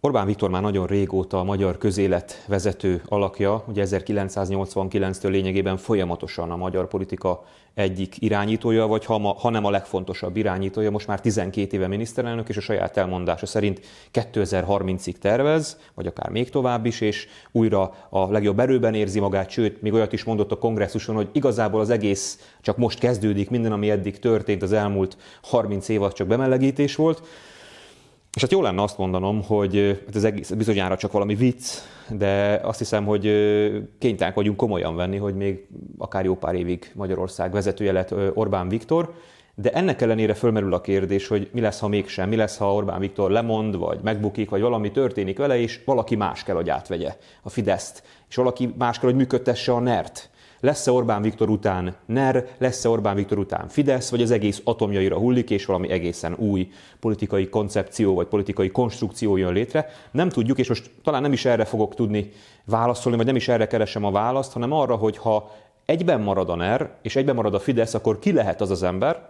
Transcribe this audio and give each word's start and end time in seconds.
Orbán 0.00 0.26
Viktor 0.26 0.50
már 0.50 0.62
nagyon 0.62 0.86
régóta 0.86 1.38
a 1.38 1.44
magyar 1.44 1.78
közélet 1.78 2.44
vezető 2.48 3.02
alakja, 3.08 3.64
ugye 3.68 3.86
1989-től 3.88 5.30
lényegében 5.30 5.76
folyamatosan 5.76 6.50
a 6.50 6.56
magyar 6.56 6.88
politika 6.88 7.44
egyik 7.74 8.14
irányítója, 8.18 8.86
vagy 8.86 9.04
ha, 9.04 9.18
ma, 9.18 9.32
ha 9.32 9.50
nem 9.50 9.64
a 9.64 9.70
legfontosabb 9.70 10.36
irányítója, 10.36 10.90
most 10.90 11.06
már 11.06 11.20
12 11.20 11.76
éve 11.76 11.86
miniszterelnök, 11.86 12.48
és 12.48 12.56
a 12.56 12.60
saját 12.60 12.96
elmondása 12.96 13.46
szerint 13.46 13.80
2030-ig 14.12 15.14
tervez, 15.14 15.78
vagy 15.94 16.06
akár 16.06 16.30
még 16.30 16.50
tovább 16.50 16.86
is, 16.86 17.00
és 17.00 17.28
újra 17.52 17.94
a 18.10 18.30
legjobb 18.30 18.58
erőben 18.58 18.94
érzi 18.94 19.20
magát, 19.20 19.50
sőt, 19.50 19.82
még 19.82 19.92
olyat 19.92 20.12
is 20.12 20.24
mondott 20.24 20.52
a 20.52 20.58
kongresszuson, 20.58 21.14
hogy 21.14 21.28
igazából 21.32 21.80
az 21.80 21.90
egész 21.90 22.54
csak 22.60 22.76
most 22.76 22.98
kezdődik, 22.98 23.50
minden, 23.50 23.72
ami 23.72 23.90
eddig 23.90 24.18
történt, 24.18 24.62
az 24.62 24.72
elmúlt 24.72 25.16
30 25.42 25.88
év 25.88 26.02
az 26.02 26.12
csak 26.12 26.26
bemelegítés 26.26 26.94
volt. 26.96 27.22
És 28.34 28.42
hát 28.42 28.50
jó 28.50 28.62
lenne 28.62 28.82
azt 28.82 28.98
mondanom, 28.98 29.42
hogy 29.42 30.02
hát 30.06 30.16
ez 30.16 30.24
egész 30.24 30.50
bizonyára 30.50 30.96
csak 30.96 31.12
valami 31.12 31.34
vicc, 31.34 31.78
de 32.08 32.60
azt 32.62 32.78
hiszem, 32.78 33.04
hogy 33.04 33.22
kénytelenek 33.98 34.34
vagyunk 34.34 34.56
komolyan 34.56 34.96
venni, 34.96 35.16
hogy 35.16 35.34
még 35.34 35.66
akár 35.98 36.24
jó 36.24 36.36
pár 36.36 36.54
évig 36.54 36.90
Magyarország 36.94 37.52
vezetője 37.52 37.92
lett 37.92 38.14
Orbán 38.34 38.68
Viktor, 38.68 39.14
de 39.54 39.72
ennek 39.72 40.00
ellenére 40.00 40.34
fölmerül 40.34 40.74
a 40.74 40.80
kérdés, 40.80 41.28
hogy 41.28 41.50
mi 41.52 41.60
lesz, 41.60 41.80
ha 41.80 41.88
mégsem, 41.88 42.28
mi 42.28 42.36
lesz, 42.36 42.56
ha 42.56 42.74
Orbán 42.74 43.00
Viktor 43.00 43.30
lemond, 43.30 43.76
vagy 43.76 43.98
megbukik, 44.02 44.50
vagy 44.50 44.60
valami 44.60 44.90
történik 44.90 45.38
vele, 45.38 45.58
és 45.58 45.80
valaki 45.84 46.16
más 46.16 46.42
kell, 46.42 46.54
hogy 46.54 46.70
átvegye 46.70 47.16
a 47.42 47.48
Fideszt, 47.48 48.02
és 48.28 48.36
valaki 48.36 48.74
más 48.78 48.98
kell, 48.98 49.08
hogy 49.08 49.18
működtesse 49.18 49.72
a 49.72 49.80
NERT. 49.80 50.30
Lesz-e 50.60 50.90
Orbán 50.90 51.22
Viktor 51.22 51.48
után 51.48 51.94
NER, 52.06 52.48
lesz-e 52.58 52.88
Orbán 52.88 53.14
Viktor 53.14 53.38
után 53.38 53.68
Fidesz, 53.68 54.10
vagy 54.10 54.22
az 54.22 54.30
egész 54.30 54.60
atomjaira 54.64 55.18
hullik, 55.18 55.50
és 55.50 55.64
valami 55.64 55.90
egészen 55.90 56.34
új 56.38 56.70
politikai 57.00 57.48
koncepció 57.48 58.14
vagy 58.14 58.26
politikai 58.26 58.70
konstrukció 58.70 59.36
jön 59.36 59.52
létre. 59.52 59.88
Nem 60.10 60.28
tudjuk, 60.28 60.58
és 60.58 60.68
most 60.68 60.90
talán 61.02 61.22
nem 61.22 61.32
is 61.32 61.44
erre 61.44 61.64
fogok 61.64 61.94
tudni 61.94 62.32
válaszolni, 62.64 63.16
vagy 63.16 63.26
nem 63.26 63.36
is 63.36 63.48
erre 63.48 63.66
keresem 63.66 64.04
a 64.04 64.10
választ, 64.10 64.52
hanem 64.52 64.72
arra, 64.72 64.96
hogy 64.96 65.16
ha 65.16 65.50
egyben 65.84 66.20
marad 66.20 66.50
a 66.50 66.56
NER, 66.56 66.90
és 67.02 67.16
egyben 67.16 67.34
marad 67.34 67.54
a 67.54 67.60
Fidesz, 67.60 67.94
akkor 67.94 68.18
ki 68.18 68.32
lehet 68.32 68.60
az 68.60 68.70
az 68.70 68.82
ember, 68.82 69.28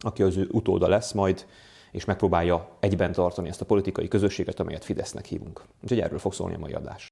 aki 0.00 0.22
az 0.22 0.36
ő 0.36 0.48
utóda 0.50 0.88
lesz 0.88 1.12
majd, 1.12 1.46
és 1.92 2.04
megpróbálja 2.04 2.68
egyben 2.80 3.12
tartani 3.12 3.48
ezt 3.48 3.60
a 3.60 3.64
politikai 3.64 4.08
közösséget, 4.08 4.60
amelyet 4.60 4.84
Fidesznek 4.84 5.24
hívunk. 5.24 5.62
Úgyhogy 5.82 6.00
erről 6.00 6.18
fog 6.18 6.32
szólni 6.32 6.54
a 6.54 6.58
mai 6.58 6.72
adás. 6.72 7.10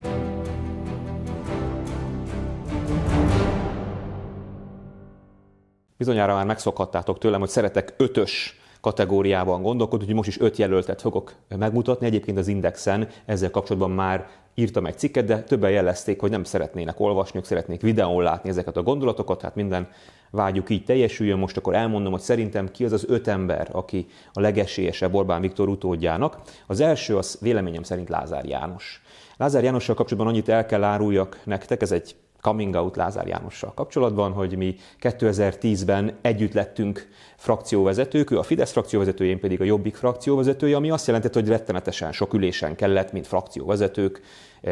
Bizonyára 5.99 6.35
már 6.35 6.47
megszokhattátok 6.47 7.19
tőlem, 7.19 7.41
hogy 7.41 7.49
szeretek 7.49 7.95
ötös 7.97 8.61
kategóriában 8.81 9.63
gondolkodni, 9.63 10.07
hogy 10.07 10.15
most 10.15 10.29
is 10.29 10.41
öt 10.41 10.57
jelöltet 10.57 11.01
fogok 11.01 11.35
megmutatni. 11.49 12.07
Egyébként 12.07 12.39
az 12.39 12.49
Indexen 12.49 13.09
ezzel 13.25 13.51
kapcsolatban 13.51 13.91
már 13.91 14.29
írtam 14.55 14.87
egy 14.87 14.99
cikket, 14.99 15.25
de 15.25 15.43
többen 15.43 15.71
jelezték, 15.71 16.21
hogy 16.21 16.31
nem 16.31 16.45
szeretnének 16.45 17.01
olvasni, 17.01 17.39
ők 17.39 17.45
szeretnék 17.45 17.81
videón 17.81 18.23
látni 18.23 18.49
ezeket 18.49 18.77
a 18.77 18.83
gondolatokat, 18.83 19.43
hát 19.43 19.55
minden 19.55 19.89
vágyuk 20.31 20.71
így 20.71 20.85
teljesüljön. 20.85 21.39
Most 21.39 21.57
akkor 21.57 21.75
elmondom, 21.75 22.13
hogy 22.13 22.21
szerintem 22.21 22.71
ki 22.71 22.85
az 22.85 22.93
az 22.93 23.05
öt 23.09 23.29
ember, 23.29 23.69
aki 23.73 24.07
a 24.33 24.41
legesélyesebb 24.41 25.15
Orbán 25.15 25.41
Viktor 25.41 25.69
utódjának. 25.69 26.39
Az 26.67 26.81
első 26.81 27.17
az 27.17 27.39
véleményem 27.41 27.83
szerint 27.83 28.09
Lázár 28.09 28.45
János. 28.45 29.03
Lázár 29.37 29.65
Jánossal 29.65 29.95
kapcsolatban 29.95 30.33
annyit 30.33 30.49
el 30.49 30.67
kell 30.67 30.85
áruljak 30.85 31.41
nektek, 31.45 31.83
ez 31.83 31.93
egy 31.93 32.17
coming 32.47 32.75
out 32.75 32.97
Lázár 32.97 33.27
Jánossal 33.27 33.73
kapcsolatban, 33.75 34.33
hogy 34.33 34.57
mi 34.57 34.77
2010-ben 35.01 36.17
együtt 36.21 36.53
lettünk 36.53 37.09
frakcióvezetők, 37.37 38.31
ő 38.31 38.39
a 38.39 38.43
Fidesz 38.43 38.73
frakcióvezetője, 38.73 39.31
én 39.31 39.41
pedig 39.41 39.61
a 39.61 39.65
Jobbik 39.65 39.95
frakcióvezetője, 39.95 40.77
ami 40.77 40.91
azt 40.91 41.07
jelentett, 41.07 41.35
hogy 41.35 41.49
rettenetesen 41.49 42.13
sok 42.13 42.35
ülésen 42.35 42.77
kellett, 42.77 43.13
mint 43.13 43.27
frakcióvezetők 43.27 44.21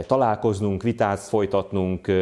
találkoznunk, 0.07 0.83
vitát 0.83 1.19
folytatnunk, 1.19 2.13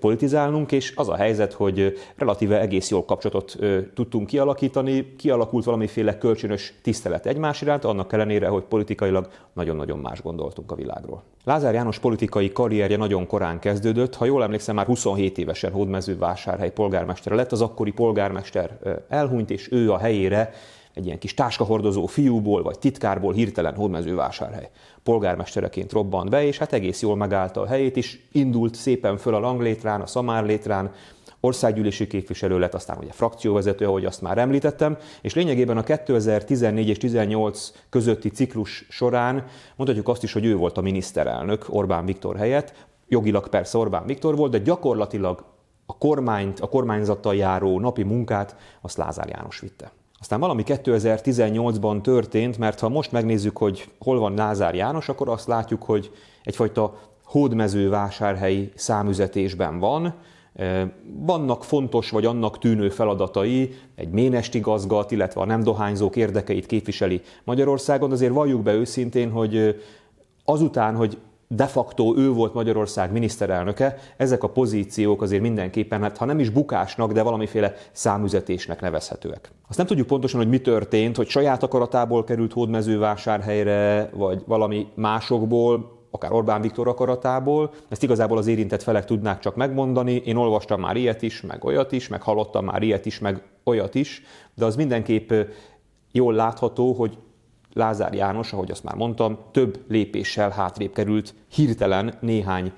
politizálnunk, 0.00 0.72
és 0.72 0.92
az 0.96 1.08
a 1.08 1.16
helyzet, 1.16 1.52
hogy 1.52 1.98
relatíve 2.16 2.60
egész 2.60 2.90
jól 2.90 3.04
kapcsolatot 3.04 3.56
tudtunk 3.94 4.26
kialakítani, 4.26 5.14
kialakult 5.16 5.64
valamiféle 5.64 6.18
kölcsönös 6.18 6.74
tisztelet 6.82 7.26
egymás 7.26 7.62
iránt, 7.62 7.84
annak 7.84 8.12
ellenére, 8.12 8.48
hogy 8.48 8.62
politikailag 8.62 9.28
nagyon-nagyon 9.52 9.98
más 9.98 10.22
gondoltunk 10.22 10.72
a 10.72 10.74
világról. 10.74 11.22
Lázár 11.44 11.74
János 11.74 11.98
politikai 11.98 12.52
karrierje 12.52 12.96
nagyon 12.96 13.26
korán 13.26 13.58
kezdődött, 13.58 14.14
ha 14.14 14.24
jól 14.24 14.42
emlékszem, 14.42 14.74
már 14.74 14.86
27 14.86 15.38
évesen 15.38 15.72
Hódmezővásárhely 15.72 16.70
polgármestere 16.70 17.34
lett, 17.34 17.52
az 17.52 17.60
akkori 17.60 17.90
polgármester 17.90 18.78
elhunyt, 19.08 19.50
és 19.50 19.72
ő 19.72 19.92
a 19.92 19.98
helyére 19.98 20.52
egy 20.96 21.06
ilyen 21.06 21.18
kis 21.18 21.34
táskahordozó 21.34 22.06
fiúból 22.06 22.62
vagy 22.62 22.78
titkárból 22.78 23.32
hirtelen 23.32 23.74
hódmezővásárhely 23.74 24.70
polgármestereként 25.02 25.92
robbant 25.92 26.30
be, 26.30 26.44
és 26.44 26.58
hát 26.58 26.72
egész 26.72 27.02
jól 27.02 27.16
megállta 27.16 27.60
a 27.60 27.66
helyét 27.66 27.96
is, 27.96 28.28
indult 28.32 28.74
szépen 28.74 29.16
föl 29.16 29.34
a 29.34 29.38
langlétrán, 29.38 30.00
a 30.00 30.06
szamárlétrán, 30.06 30.92
országgyűlési 31.40 32.06
képviselő 32.06 32.58
lett, 32.58 32.74
aztán 32.74 32.98
ugye 32.98 33.12
frakcióvezető, 33.12 33.86
ahogy 33.86 34.04
azt 34.04 34.22
már 34.22 34.38
említettem, 34.38 34.96
és 35.22 35.34
lényegében 35.34 35.76
a 35.76 35.82
2014 35.82 36.88
és 36.88 36.98
18 36.98 37.72
közötti 37.90 38.28
ciklus 38.28 38.86
során 38.88 39.44
mondhatjuk 39.76 40.08
azt 40.08 40.22
is, 40.22 40.32
hogy 40.32 40.44
ő 40.44 40.56
volt 40.56 40.78
a 40.78 40.80
miniszterelnök 40.80 41.66
Orbán 41.68 42.04
Viktor 42.04 42.36
helyett, 42.36 42.86
jogilag 43.08 43.48
persze 43.48 43.78
Orbán 43.78 44.06
Viktor 44.06 44.36
volt, 44.36 44.50
de 44.50 44.58
gyakorlatilag 44.58 45.44
a 45.86 45.98
kormányt, 45.98 46.60
a 46.60 46.68
kormányzattal 46.68 47.34
járó 47.34 47.80
napi 47.80 48.02
munkát 48.02 48.56
azt 48.80 48.96
Lázár 48.96 49.28
János 49.28 49.60
vitte. 49.60 49.92
Aztán 50.20 50.40
valami 50.40 50.62
2018-ban 50.66 52.00
történt, 52.00 52.58
mert 52.58 52.80
ha 52.80 52.88
most 52.88 53.12
megnézzük, 53.12 53.56
hogy 53.56 53.88
hol 53.98 54.18
van 54.18 54.34
Lázár 54.34 54.74
János, 54.74 55.08
akkor 55.08 55.28
azt 55.28 55.46
látjuk, 55.46 55.82
hogy 55.82 56.10
egyfajta 56.42 56.98
hódmezővásárhelyi 57.24 58.72
számüzetésben 58.74 59.78
van, 59.78 60.14
vannak 61.18 61.64
fontos 61.64 62.10
vagy 62.10 62.24
annak 62.24 62.58
tűnő 62.58 62.88
feladatai, 62.88 63.74
egy 63.94 64.08
ménesti 64.08 64.60
gazgat, 64.60 65.10
illetve 65.10 65.40
a 65.40 65.44
nem 65.44 65.62
dohányzók 65.62 66.16
érdekeit 66.16 66.66
képviseli 66.66 67.22
Magyarországon, 67.44 68.12
azért 68.12 68.32
valljuk 68.32 68.62
be 68.62 68.72
őszintén, 68.72 69.30
hogy 69.30 69.82
azután, 70.44 70.94
hogy 70.94 71.18
de 71.48 71.66
facto 71.66 72.14
ő 72.16 72.30
volt 72.30 72.54
Magyarország 72.54 73.12
miniszterelnöke, 73.12 73.96
ezek 74.16 74.42
a 74.42 74.48
pozíciók 74.48 75.22
azért 75.22 75.42
mindenképpen, 75.42 76.02
hát 76.02 76.16
ha 76.16 76.24
nem 76.24 76.38
is 76.38 76.48
bukásnak, 76.48 77.12
de 77.12 77.22
valamiféle 77.22 77.74
számüzetésnek 77.92 78.80
nevezhetőek. 78.80 79.50
Azt 79.68 79.78
nem 79.78 79.86
tudjuk 79.86 80.06
pontosan, 80.06 80.40
hogy 80.40 80.48
mi 80.48 80.60
történt, 80.60 81.16
hogy 81.16 81.28
saját 81.28 81.62
akaratából 81.62 82.24
került 82.24 82.52
hódmezővásárhelyre, 82.52 84.10
vagy 84.14 84.42
valami 84.46 84.86
másokból, 84.94 85.94
akár 86.10 86.32
Orbán 86.32 86.60
Viktor 86.60 86.88
akaratából. 86.88 87.70
Ezt 87.88 88.02
igazából 88.02 88.38
az 88.38 88.46
érintett 88.46 88.82
felek 88.82 89.04
tudnák 89.04 89.38
csak 89.38 89.56
megmondani. 89.56 90.12
Én 90.12 90.36
olvastam 90.36 90.80
már 90.80 90.96
ilyet 90.96 91.22
is, 91.22 91.40
meg 91.40 91.64
olyat 91.64 91.92
is, 91.92 92.08
meg 92.08 92.22
hallottam 92.22 92.64
már 92.64 92.82
ilyet 92.82 93.06
is, 93.06 93.18
meg 93.18 93.42
olyat 93.64 93.94
is, 93.94 94.22
de 94.54 94.64
az 94.64 94.76
mindenképp 94.76 95.32
jól 96.12 96.34
látható, 96.34 96.92
hogy 96.92 97.18
Lázár 97.76 98.14
János, 98.14 98.52
ahogy 98.52 98.70
azt 98.70 98.84
már 98.84 98.94
mondtam, 98.94 99.38
több 99.52 99.78
lépéssel 99.88 100.50
hátrébb 100.50 100.92
került 100.92 101.34
hirtelen 101.48 102.14
néhány 102.20 102.72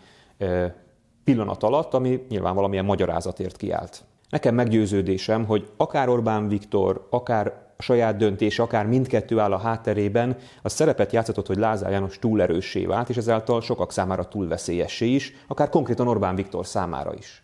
pillanat 1.24 1.62
alatt, 1.62 1.94
ami 1.94 2.26
nyilván 2.28 2.54
valamilyen 2.54 2.84
magyarázatért 2.84 3.56
kiállt. 3.56 4.04
Nekem 4.30 4.54
meggyőződésem, 4.54 5.44
hogy 5.44 5.68
akár 5.76 6.08
Orbán 6.08 6.48
Viktor, 6.48 7.06
akár 7.10 7.46
a 7.76 7.82
saját 7.82 8.16
döntés, 8.16 8.58
akár 8.58 8.86
mindkettő 8.86 9.38
áll 9.38 9.52
a 9.52 9.58
hátterében, 9.58 10.36
az 10.62 10.72
szerepet 10.72 11.12
játszott, 11.12 11.46
hogy 11.46 11.56
Lázár 11.56 11.90
János 11.90 12.18
túl 12.18 12.42
erőssé 12.42 12.84
vált, 12.84 13.08
és 13.08 13.16
ezáltal 13.16 13.60
sokak 13.60 13.92
számára 13.92 14.24
túl 14.24 14.48
veszélyessé 14.48 15.06
is, 15.06 15.32
akár 15.46 15.68
konkrétan 15.68 16.08
Orbán 16.08 16.34
Viktor 16.34 16.66
számára 16.66 17.14
is. 17.14 17.42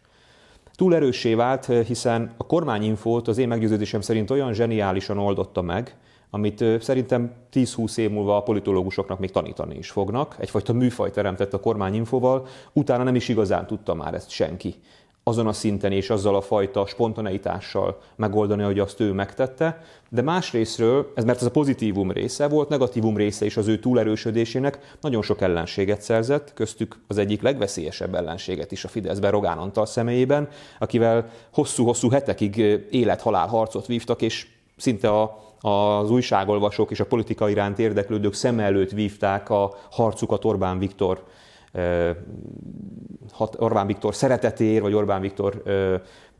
Túl 0.74 0.94
erőssé 0.94 1.34
vált, 1.34 1.66
hiszen 1.66 2.34
a 2.36 2.46
kormányinfót 2.46 3.28
az 3.28 3.38
én 3.38 3.48
meggyőződésem 3.48 4.00
szerint 4.00 4.30
olyan 4.30 4.52
zseniálisan 4.52 5.18
oldotta 5.18 5.62
meg, 5.62 5.96
amit 6.34 6.64
szerintem 6.80 7.32
10-20 7.52 7.96
év 7.96 8.10
múlva 8.10 8.36
a 8.36 8.42
politológusoknak 8.42 9.18
még 9.18 9.30
tanítani 9.30 9.76
is 9.76 9.90
fognak. 9.90 10.36
Egyfajta 10.38 10.72
műfaj 10.72 11.10
teremtett 11.10 11.54
a 11.54 11.60
kormányinfóval, 11.60 12.46
utána 12.72 13.02
nem 13.02 13.14
is 13.14 13.28
igazán 13.28 13.66
tudta 13.66 13.94
már 13.94 14.14
ezt 14.14 14.30
senki 14.30 14.74
azon 15.26 15.46
a 15.46 15.52
szinten 15.52 15.92
és 15.92 16.10
azzal 16.10 16.36
a 16.36 16.40
fajta 16.40 16.86
spontaneitással 16.86 17.98
megoldani, 18.16 18.62
hogy 18.62 18.78
azt 18.78 19.00
ő 19.00 19.12
megtette, 19.12 19.82
de 20.10 20.22
másrésztről, 20.22 21.12
ez 21.14 21.24
mert 21.24 21.40
ez 21.40 21.46
a 21.46 21.50
pozitívum 21.50 22.10
része 22.10 22.48
volt, 22.48 22.68
negatívum 22.68 23.16
része 23.16 23.44
is 23.44 23.56
az 23.56 23.68
ő 23.68 23.78
túlerősödésének 23.78 24.96
nagyon 25.00 25.22
sok 25.22 25.40
ellenséget 25.40 26.00
szerzett, 26.00 26.54
köztük 26.54 26.96
az 27.06 27.18
egyik 27.18 27.42
legveszélyesebb 27.42 28.14
ellenséget 28.14 28.72
is 28.72 28.84
a 28.84 28.88
Fideszben 28.88 29.30
Rogán 29.30 29.58
Antal 29.58 29.86
személyében, 29.86 30.48
akivel 30.78 31.30
hosszú-hosszú 31.52 32.10
hetekig 32.10 32.56
élet-halál 32.90 33.46
harcot 33.46 33.86
vívtak, 33.86 34.22
és 34.22 34.46
szinte 34.76 35.10
a 35.10 35.42
az 35.66 36.10
újságolvasók 36.10 36.90
és 36.90 37.00
a 37.00 37.06
politika 37.06 37.48
iránt 37.48 37.78
érdeklődők 37.78 38.34
szem 38.34 38.58
előtt 38.58 38.90
vívták 38.90 39.50
a 39.50 39.74
harcukat 39.90 40.44
Orbán 40.44 40.78
Viktor 40.78 41.24
Orbán 43.58 43.86
Viktor 43.86 44.14
szeretetéért, 44.14 44.82
vagy 44.82 44.94
Orbán 44.94 45.20
Viktor 45.20 45.62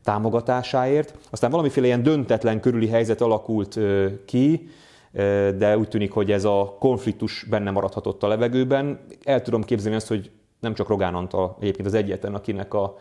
támogatásáért. 0.03 1.17
Aztán 1.29 1.51
valamiféle 1.51 1.85
ilyen 1.85 2.03
döntetlen 2.03 2.59
körüli 2.59 2.87
helyzet 2.87 3.21
alakult 3.21 3.79
ki, 4.25 4.69
de 5.57 5.77
úgy 5.77 5.87
tűnik, 5.87 6.11
hogy 6.11 6.31
ez 6.31 6.43
a 6.43 6.75
konfliktus 6.79 7.45
benne 7.49 7.71
maradhatott 7.71 8.23
a 8.23 8.27
levegőben. 8.27 8.99
El 9.23 9.41
tudom 9.41 9.63
képzelni 9.63 9.95
azt, 9.95 10.07
hogy 10.07 10.31
nem 10.59 10.73
csak 10.73 10.87
Rogán 10.87 11.15
Antal 11.15 11.57
egyébként 11.59 11.87
az 11.87 11.93
egyetlen, 11.93 12.33
akinek 12.33 12.73
a 12.73 12.97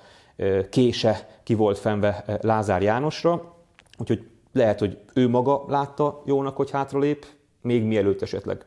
kése 0.70 1.28
ki 1.42 1.54
volt 1.54 1.78
fenve 1.78 2.38
Lázár 2.40 2.82
Jánosra, 2.82 3.54
úgyhogy 3.98 4.26
lehet, 4.54 4.78
hogy 4.78 4.98
ő 5.14 5.28
maga 5.28 5.64
látta 5.68 6.22
jónak, 6.26 6.56
hogy 6.56 6.70
hátralép, 6.70 7.26
még 7.60 7.82
mielőtt 7.84 8.22
esetleg 8.22 8.64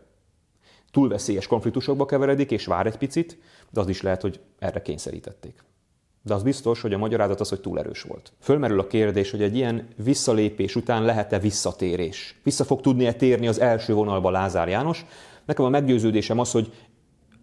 túl 0.92 1.10
veszélyes 1.10 1.48
konfliktusokba 1.48 2.06
keveredik, 2.06 2.52
és 2.52 2.66
vár 2.66 2.86
egy 2.86 2.98
picit, 2.98 3.38
de 3.70 3.80
az 3.80 3.90
is 3.90 4.02
lehet, 4.02 4.22
hogy 4.22 4.40
erre 4.60 4.82
kényszerítették. 4.82 5.64
De 6.22 6.34
az 6.34 6.44
biztos, 6.44 6.82
hogy 6.82 6.94
a 6.94 6.98
magyarázat 6.98 7.40
az, 7.40 7.50
hogy 7.50 7.62
túl 7.62 7.80
erős 7.80 8.02
volt. 8.02 8.34
Fölmerül 8.40 8.80
a 8.80 8.88
kérdés, 8.88 9.32
hogy 9.32 9.42
egy 9.42 9.56
ilyen 9.56 9.88
visszalépés 9.96 10.76
után 10.76 11.04
lehet-e 11.04 11.40
visszatérés. 11.40 12.40
Vissza 12.44 12.64
fog 12.64 12.82
tudni-e 12.82 13.14
térni 13.14 13.48
az 13.48 13.60
első 13.60 13.94
vonalba 13.94 14.30
Lázár 14.30 14.68
János? 14.68 15.06
Nekem 15.46 15.66
a 15.66 15.70
meggyőződésem 15.70 16.40
az, 16.40 16.52
hogy 16.52 16.74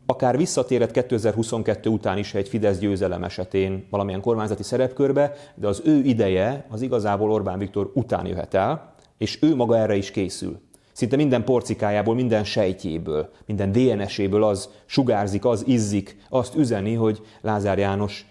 akár 0.06 0.36
visszatérhet 0.36 0.90
2022 0.90 1.90
után 1.90 2.18
is 2.18 2.34
egy 2.34 2.48
Fidesz 2.48 2.78
győzelem 2.78 3.24
esetén 3.24 3.86
valamilyen 3.90 4.20
kormányzati 4.20 4.62
szerepkörbe, 4.62 5.32
de 5.54 5.66
az 5.66 5.82
ő 5.84 6.02
ideje 6.02 6.66
az 6.70 6.82
igazából 6.82 7.30
Orbán 7.30 7.58
Viktor 7.58 7.90
után 7.94 8.26
jöhet 8.26 8.54
el, 8.54 8.94
és 9.18 9.38
ő 9.42 9.54
maga 9.54 9.78
erre 9.78 9.94
is 9.94 10.10
készül. 10.10 10.60
Szinte 10.92 11.16
minden 11.16 11.44
porcikájából, 11.44 12.14
minden 12.14 12.44
sejtjéből, 12.44 13.30
minden 13.46 13.72
DNS-éből 13.72 14.44
az 14.44 14.68
sugárzik, 14.86 15.44
az 15.44 15.66
izzik, 15.66 16.16
azt 16.28 16.54
üzeni, 16.54 16.94
hogy 16.94 17.20
Lázár 17.40 17.78
János 17.78 18.26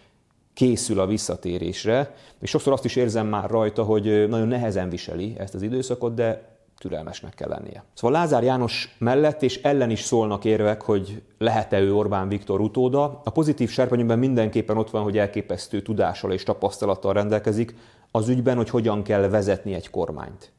készül 0.54 1.00
a 1.00 1.06
visszatérésre, 1.06 2.16
és 2.40 2.50
sokszor 2.50 2.74
azt 2.74 2.86
is 2.86 2.96
érzem 2.96 3.28
már 3.28 3.50
rajta, 3.50 3.84
hogy 3.84 4.28
nagyon 4.30 4.48
nehezen 4.48 4.90
viseli 4.90 5.36
ezt 5.38 5.54
az 5.54 5.62
időszakot, 5.62 6.14
de 6.14 6.53
türelmesnek 6.84 7.34
kell 7.34 7.50
lennie. 7.50 7.84
Szóval 7.94 8.20
Lázár 8.20 8.44
János 8.44 8.96
mellett 8.98 9.42
és 9.42 9.62
ellen 9.62 9.90
is 9.90 10.02
szólnak 10.02 10.46
érvek, 10.46 10.82
hogy 10.82 11.22
lehet-e 11.38 11.80
ő 11.80 11.96
Orbán 11.96 12.28
Viktor 12.28 12.62
utóda. 12.62 13.22
A 13.24 13.30
pozitív 13.30 13.70
serpenyőben 13.70 14.20
mindenképpen 14.20 14.78
ott 14.78 14.90
van, 14.90 15.04
hogy 15.04 15.18
elképesztő 15.18 15.82
tudással 15.82 16.32
és 16.32 16.44
tapasztalattal 16.44 17.14
rendelkezik 17.14 17.76
az 18.12 18.30
ügyben, 18.30 18.56
hogy 18.56 18.70
hogyan 18.70 19.04
kell 19.04 19.28
vezetni 19.28 19.74
egy 19.74 19.90
kormányt. 19.90 20.52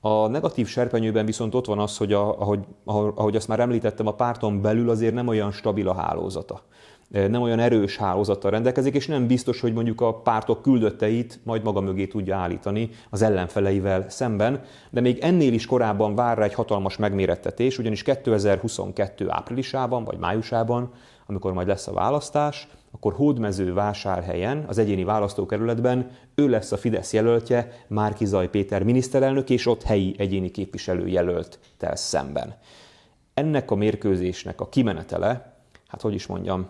A 0.00 0.26
negatív 0.26 0.66
serpenyőben 0.66 1.26
viszont 1.26 1.54
ott 1.54 1.66
van 1.66 1.78
az, 1.78 1.96
hogy 1.96 2.12
a, 2.12 2.40
ahogy, 2.40 2.60
ahogy 2.84 3.36
azt 3.36 3.48
már 3.48 3.60
említettem, 3.60 4.06
a 4.06 4.14
párton 4.14 4.60
belül 4.60 4.90
azért 4.90 5.14
nem 5.14 5.28
olyan 5.28 5.52
stabil 5.52 5.88
a 5.88 5.94
hálózata 5.94 6.62
nem 7.08 7.42
olyan 7.42 7.58
erős 7.58 7.96
hálózattal 7.96 8.50
rendelkezik, 8.50 8.94
és 8.94 9.06
nem 9.06 9.26
biztos, 9.26 9.60
hogy 9.60 9.72
mondjuk 9.72 10.00
a 10.00 10.14
pártok 10.14 10.62
küldötteit 10.62 11.40
majd 11.42 11.62
maga 11.62 11.80
mögé 11.80 12.06
tudja 12.06 12.36
állítani 12.36 12.90
az 13.10 13.22
ellenfeleivel 13.22 14.08
szemben, 14.08 14.62
de 14.90 15.00
még 15.00 15.18
ennél 15.18 15.52
is 15.52 15.66
korábban 15.66 16.14
vár 16.14 16.38
rá 16.38 16.44
egy 16.44 16.54
hatalmas 16.54 16.96
megmérettetés, 16.96 17.78
ugyanis 17.78 18.02
2022 18.02 19.26
áprilisában 19.28 20.04
vagy 20.04 20.18
májusában, 20.18 20.90
amikor 21.26 21.52
majd 21.52 21.66
lesz 21.66 21.86
a 21.86 21.92
választás, 21.92 22.68
akkor 22.92 23.12
Hódmező 23.12 23.72
vásárhelyen, 23.72 24.64
az 24.66 24.78
egyéni 24.78 25.04
választókerületben 25.04 26.10
ő 26.34 26.48
lesz 26.48 26.72
a 26.72 26.76
Fidesz 26.76 27.12
jelöltje, 27.12 27.72
Márki 27.86 28.24
Zaj 28.24 28.48
Péter 28.48 28.82
miniszterelnök, 28.82 29.50
és 29.50 29.66
ott 29.66 29.82
helyi 29.82 30.14
egyéni 30.18 30.50
képviselő 30.50 31.08
jelölt 31.08 31.58
tel 31.76 31.96
szemben. 31.96 32.54
Ennek 33.34 33.70
a 33.70 33.74
mérkőzésnek 33.74 34.60
a 34.60 34.68
kimenetele 34.68 35.55
hát 35.96 36.04
hogy 36.04 36.14
is 36.14 36.26
mondjam, 36.26 36.68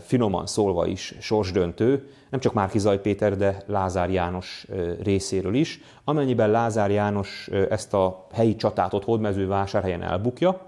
finoman 0.00 0.46
szólva 0.46 0.86
is 0.86 1.14
sorsdöntő, 1.20 2.08
nem 2.30 2.40
csak 2.40 2.52
Márki 2.52 2.78
Zaj 2.78 3.00
Péter, 3.00 3.36
de 3.36 3.62
Lázár 3.66 4.10
János 4.10 4.66
részéről 5.02 5.54
is. 5.54 5.80
Amennyiben 6.04 6.50
Lázár 6.50 6.90
János 6.90 7.48
ezt 7.70 7.94
a 7.94 8.26
helyi 8.32 8.56
csatát 8.56 8.92
ott 8.92 9.04
Hódmezővásárhelyen 9.04 10.02
elbukja, 10.02 10.60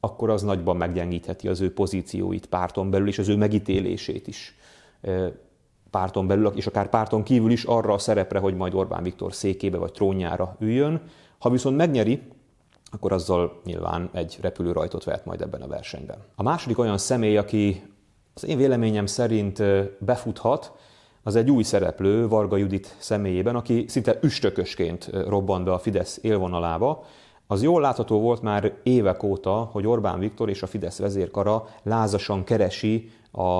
akkor 0.00 0.30
az 0.30 0.42
nagyban 0.42 0.76
meggyengítheti 0.76 1.48
az 1.48 1.60
ő 1.60 1.72
pozícióit 1.72 2.46
párton 2.46 2.90
belül, 2.90 3.08
és 3.08 3.18
az 3.18 3.28
ő 3.28 3.36
megítélését 3.36 4.26
is 4.26 4.56
párton 5.90 6.26
belül, 6.26 6.52
és 6.54 6.66
akár 6.66 6.88
párton 6.88 7.22
kívül 7.22 7.50
is 7.50 7.64
arra 7.64 7.92
a 7.92 7.98
szerepre, 7.98 8.38
hogy 8.38 8.54
majd 8.54 8.74
Orbán 8.74 9.02
Viktor 9.02 9.34
székébe 9.34 9.78
vagy 9.78 9.92
trónjára 9.92 10.56
üljön. 10.60 11.02
Ha 11.38 11.50
viszont 11.50 11.76
megnyeri, 11.76 12.22
akkor 12.90 13.12
azzal 13.12 13.60
nyilván 13.64 14.10
egy 14.12 14.38
repülőrajtot 14.40 15.04
vehet 15.04 15.24
majd 15.24 15.40
ebben 15.40 15.62
a 15.62 15.66
versenyben. 15.66 16.18
A 16.34 16.42
második 16.42 16.78
olyan 16.78 16.98
személy, 16.98 17.36
aki 17.36 17.82
az 18.34 18.46
én 18.46 18.56
véleményem 18.56 19.06
szerint 19.06 19.62
befuthat, 19.98 20.72
az 21.22 21.36
egy 21.36 21.50
új 21.50 21.62
szereplő 21.62 22.28
Varga 22.28 22.56
Judit 22.56 22.96
személyében, 22.98 23.56
aki 23.56 23.84
szinte 23.88 24.18
üstökösként 24.22 25.10
robbant 25.26 25.64
be 25.64 25.72
a 25.72 25.78
Fidesz 25.78 26.18
élvonalába. 26.22 27.04
Az 27.46 27.62
jól 27.62 27.80
látható 27.80 28.20
volt 28.20 28.42
már 28.42 28.74
évek 28.82 29.22
óta, 29.22 29.68
hogy 29.72 29.86
Orbán 29.86 30.18
Viktor 30.18 30.48
és 30.48 30.62
a 30.62 30.66
Fidesz 30.66 30.98
vezérkara 30.98 31.68
lázasan 31.82 32.44
keresi 32.44 33.10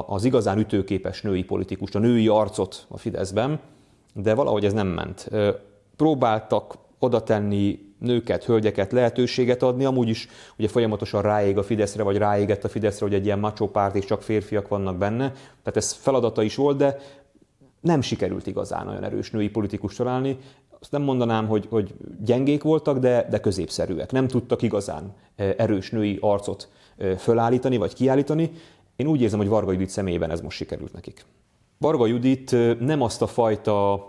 az 0.07 0.25
igazán 0.25 0.59
ütőképes 0.59 1.23
női 1.23 1.45
politikust, 1.45 1.95
a 1.95 1.99
női 1.99 2.29
arcot 2.29 2.87
a 2.89 2.99
Fideszben, 2.99 3.61
de 4.15 4.35
valahogy 4.35 4.65
ez 4.65 4.73
nem 4.73 4.87
ment. 4.87 5.31
Próbáltak 5.97 6.75
oda 6.99 7.23
tenni 7.23 7.88
nőket, 7.99 8.45
hölgyeket 8.45 8.93
lehetőséget 8.93 9.63
adni, 9.63 9.85
amúgy 9.85 10.09
is 10.09 10.29
ugye 10.59 10.69
folyamatosan 10.69 11.23
ráég 11.23 11.59
a 11.59 11.63
Fideszre, 11.63 12.03
vagy 12.03 12.17
ráégett 12.17 12.65
a 12.65 12.69
Fideszre, 12.69 13.07
hogy 13.07 13.15
egy 13.15 13.25
ilyen 13.25 13.39
macho 13.39 13.69
párt 13.69 13.95
és 13.95 14.05
csak 14.05 14.23
férfiak 14.23 14.69
vannak 14.69 14.97
benne. 14.97 15.31
Tehát 15.63 15.77
ez 15.77 15.93
feladata 15.93 16.43
is 16.43 16.55
volt, 16.55 16.77
de 16.77 16.99
nem 17.81 18.01
sikerült 18.01 18.47
igazán 18.47 18.89
olyan 18.89 19.05
erős 19.05 19.31
női 19.31 19.49
politikus 19.49 19.95
találni. 19.95 20.39
Azt 20.81 20.93
nem 20.93 21.03
mondanám, 21.03 21.47
hogy, 21.47 21.67
hogy 21.71 21.95
gyengék 22.25 22.63
voltak, 22.63 22.99
de, 22.99 23.27
de 23.31 23.41
középszerűek. 23.41 24.13
Nem 24.13 24.29
tudtak 24.29 24.63
igazán 24.63 25.15
e, 25.37 25.55
erős 25.57 25.91
női 25.91 26.19
arcot 26.21 26.69
e, 26.99 27.17
fölállítani, 27.17 27.77
vagy 27.77 27.95
kiállítani. 27.95 28.51
Én 28.97 29.07
úgy 29.07 29.21
érzem, 29.21 29.39
hogy 29.39 29.49
Varga 29.49 29.73
Judit 29.73 29.89
személyében 29.89 30.31
ez 30.31 30.41
most 30.41 30.57
sikerült 30.57 30.93
nekik. 30.93 31.25
Varga 31.79 32.07
Judit 32.07 32.53
e, 32.53 32.77
nem 32.81 33.03
azt 33.03 33.23
a 33.23 33.27
fajta 33.27 34.07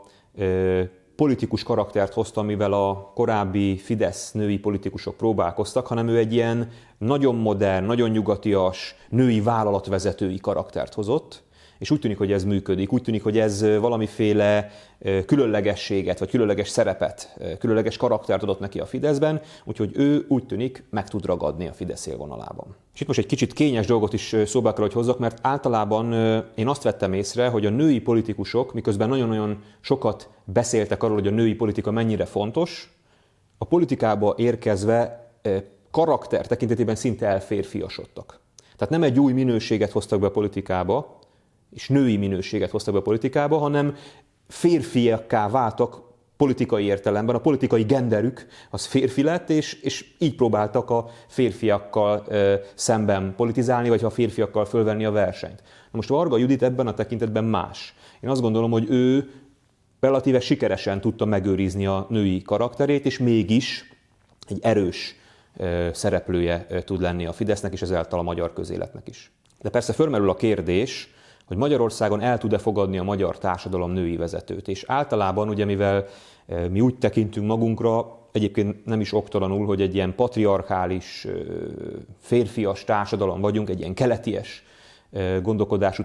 politikus 1.19 1.63
karaktert 1.63 2.13
hozta, 2.13 2.41
amivel 2.41 2.73
a 2.73 3.11
korábbi 3.13 3.77
Fidesz 3.77 4.31
női 4.31 4.59
politikusok 4.59 5.17
próbálkoztak, 5.17 5.87
hanem 5.87 6.07
ő 6.07 6.17
egy 6.17 6.33
ilyen 6.33 6.69
nagyon 6.97 7.35
modern, 7.35 7.85
nagyon 7.85 8.09
nyugatias, 8.09 8.95
női 9.09 9.41
vállalatvezetői 9.41 10.37
karaktert 10.37 10.93
hozott, 10.93 11.43
és 11.79 11.91
úgy 11.91 11.99
tűnik, 11.99 12.17
hogy 12.17 12.31
ez 12.31 12.43
működik, 12.43 12.93
úgy 12.93 13.01
tűnik, 13.01 13.23
hogy 13.23 13.37
ez 13.37 13.61
valamiféle 13.79 14.71
különlegességet, 15.25 16.19
vagy 16.19 16.29
különleges 16.29 16.69
szerepet, 16.69 17.37
különleges 17.59 17.97
karaktert 17.97 18.43
adott 18.43 18.59
neki 18.59 18.79
a 18.79 18.85
Fideszben, 18.85 19.41
úgyhogy 19.63 19.91
ő 19.93 20.25
úgy 20.27 20.45
tűnik 20.45 20.83
meg 20.89 21.07
tud 21.07 21.25
ragadni 21.25 21.67
a 21.67 21.73
Fidesz 21.73 22.05
élvonalában. 22.05 22.75
És 22.93 23.01
itt 23.01 23.07
most 23.07 23.19
egy 23.19 23.25
kicsit 23.25 23.53
kényes 23.53 23.85
dolgot 23.85 24.13
is 24.13 24.35
szóba 24.45 24.73
kell, 24.73 24.83
hogy 24.83 24.93
hozzak, 24.93 25.19
mert 25.19 25.39
általában 25.41 26.13
én 26.55 26.67
azt 26.67 26.83
vettem 26.83 27.13
észre, 27.13 27.47
hogy 27.47 27.65
a 27.65 27.69
női 27.69 27.99
politikusok, 27.99 28.73
miközben 28.73 29.09
nagyon-nagyon 29.09 29.63
sokat 29.81 30.29
beszéltek 30.43 31.03
arról, 31.03 31.15
hogy 31.15 31.27
a 31.27 31.31
női 31.31 31.55
politika 31.55 31.91
mennyire 31.91 32.25
fontos, 32.25 32.93
a 33.57 33.65
politikába 33.65 34.33
érkezve 34.37 35.31
karakter 35.91 36.47
tekintetében 36.47 36.95
szinte 36.95 37.27
elférfiasodtak. 37.27 38.39
Tehát 38.77 38.93
nem 38.93 39.03
egy 39.03 39.19
új 39.19 39.33
minőséget 39.33 39.91
hoztak 39.91 40.19
be 40.19 40.25
a 40.25 40.31
politikába, 40.31 41.18
és 41.75 41.89
női 41.89 42.17
minőséget 42.17 42.69
hoztak 42.69 42.93
be 42.93 42.99
a 42.99 43.03
politikába, 43.03 43.57
hanem 43.57 43.95
férfiakká 44.47 45.49
váltak 45.49 46.07
politikai 46.39 46.85
értelemben, 46.85 47.35
a 47.35 47.39
politikai 47.39 47.83
genderük 47.83 48.47
az 48.69 48.85
férfi 48.85 49.23
lett, 49.23 49.49
és, 49.49 49.73
és 49.73 50.05
így 50.17 50.35
próbáltak 50.35 50.89
a 50.89 51.09
férfiakkal 51.27 52.23
ö, 52.27 52.53
szemben 52.73 53.33
politizálni, 53.35 53.89
vagy 53.89 54.03
a 54.03 54.09
férfiakkal 54.09 54.65
fölvenni 54.65 55.05
a 55.05 55.11
versenyt. 55.11 55.61
Na 55.61 55.89
most 55.91 56.09
Varga 56.09 56.37
Judit 56.37 56.63
ebben 56.63 56.87
a 56.87 56.93
tekintetben 56.93 57.43
más. 57.43 57.93
Én 58.19 58.29
azt 58.29 58.41
gondolom, 58.41 58.71
hogy 58.71 58.89
ő 58.89 59.31
relatíve 59.99 60.39
sikeresen 60.39 61.01
tudta 61.01 61.25
megőrizni 61.25 61.85
a 61.85 62.05
női 62.09 62.41
karakterét, 62.41 63.05
és 63.05 63.17
mégis 63.17 63.93
egy 64.47 64.59
erős 64.61 65.15
ö, 65.57 65.89
szereplője 65.93 66.65
ö, 66.69 66.81
tud 66.81 67.01
lenni 67.01 67.25
a 67.25 67.33
Fidesznek, 67.33 67.73
és 67.73 67.81
ezáltal 67.81 68.19
a 68.19 68.23
magyar 68.23 68.53
közéletnek 68.53 69.07
is. 69.07 69.31
De 69.61 69.69
persze 69.69 69.93
fölmerül 69.93 70.29
a 70.29 70.35
kérdés, 70.35 71.09
hogy 71.49 71.57
Magyarországon 71.57 72.21
el 72.21 72.37
tud-e 72.37 72.57
fogadni 72.57 72.97
a 72.97 73.03
magyar 73.03 73.37
társadalom 73.37 73.91
női 73.91 74.17
vezetőt. 74.17 74.67
És 74.67 74.83
általában, 74.87 75.49
ugye 75.49 75.65
mivel 75.65 76.05
e, 76.47 76.67
mi 76.67 76.81
úgy 76.81 76.97
tekintünk 76.97 77.47
magunkra, 77.47 78.17
egyébként 78.31 78.85
nem 78.85 79.01
is 79.01 79.13
oktalanul, 79.13 79.65
hogy 79.65 79.81
egy 79.81 79.95
ilyen 79.95 80.15
patriarchális, 80.15 81.25
e, 81.25 81.31
férfias 82.19 82.83
társadalom 82.83 83.41
vagyunk, 83.41 83.69
egy 83.69 83.79
ilyen 83.79 83.93
keleties 83.93 84.63
e, 85.11 85.39
gondolkodású 85.39 86.03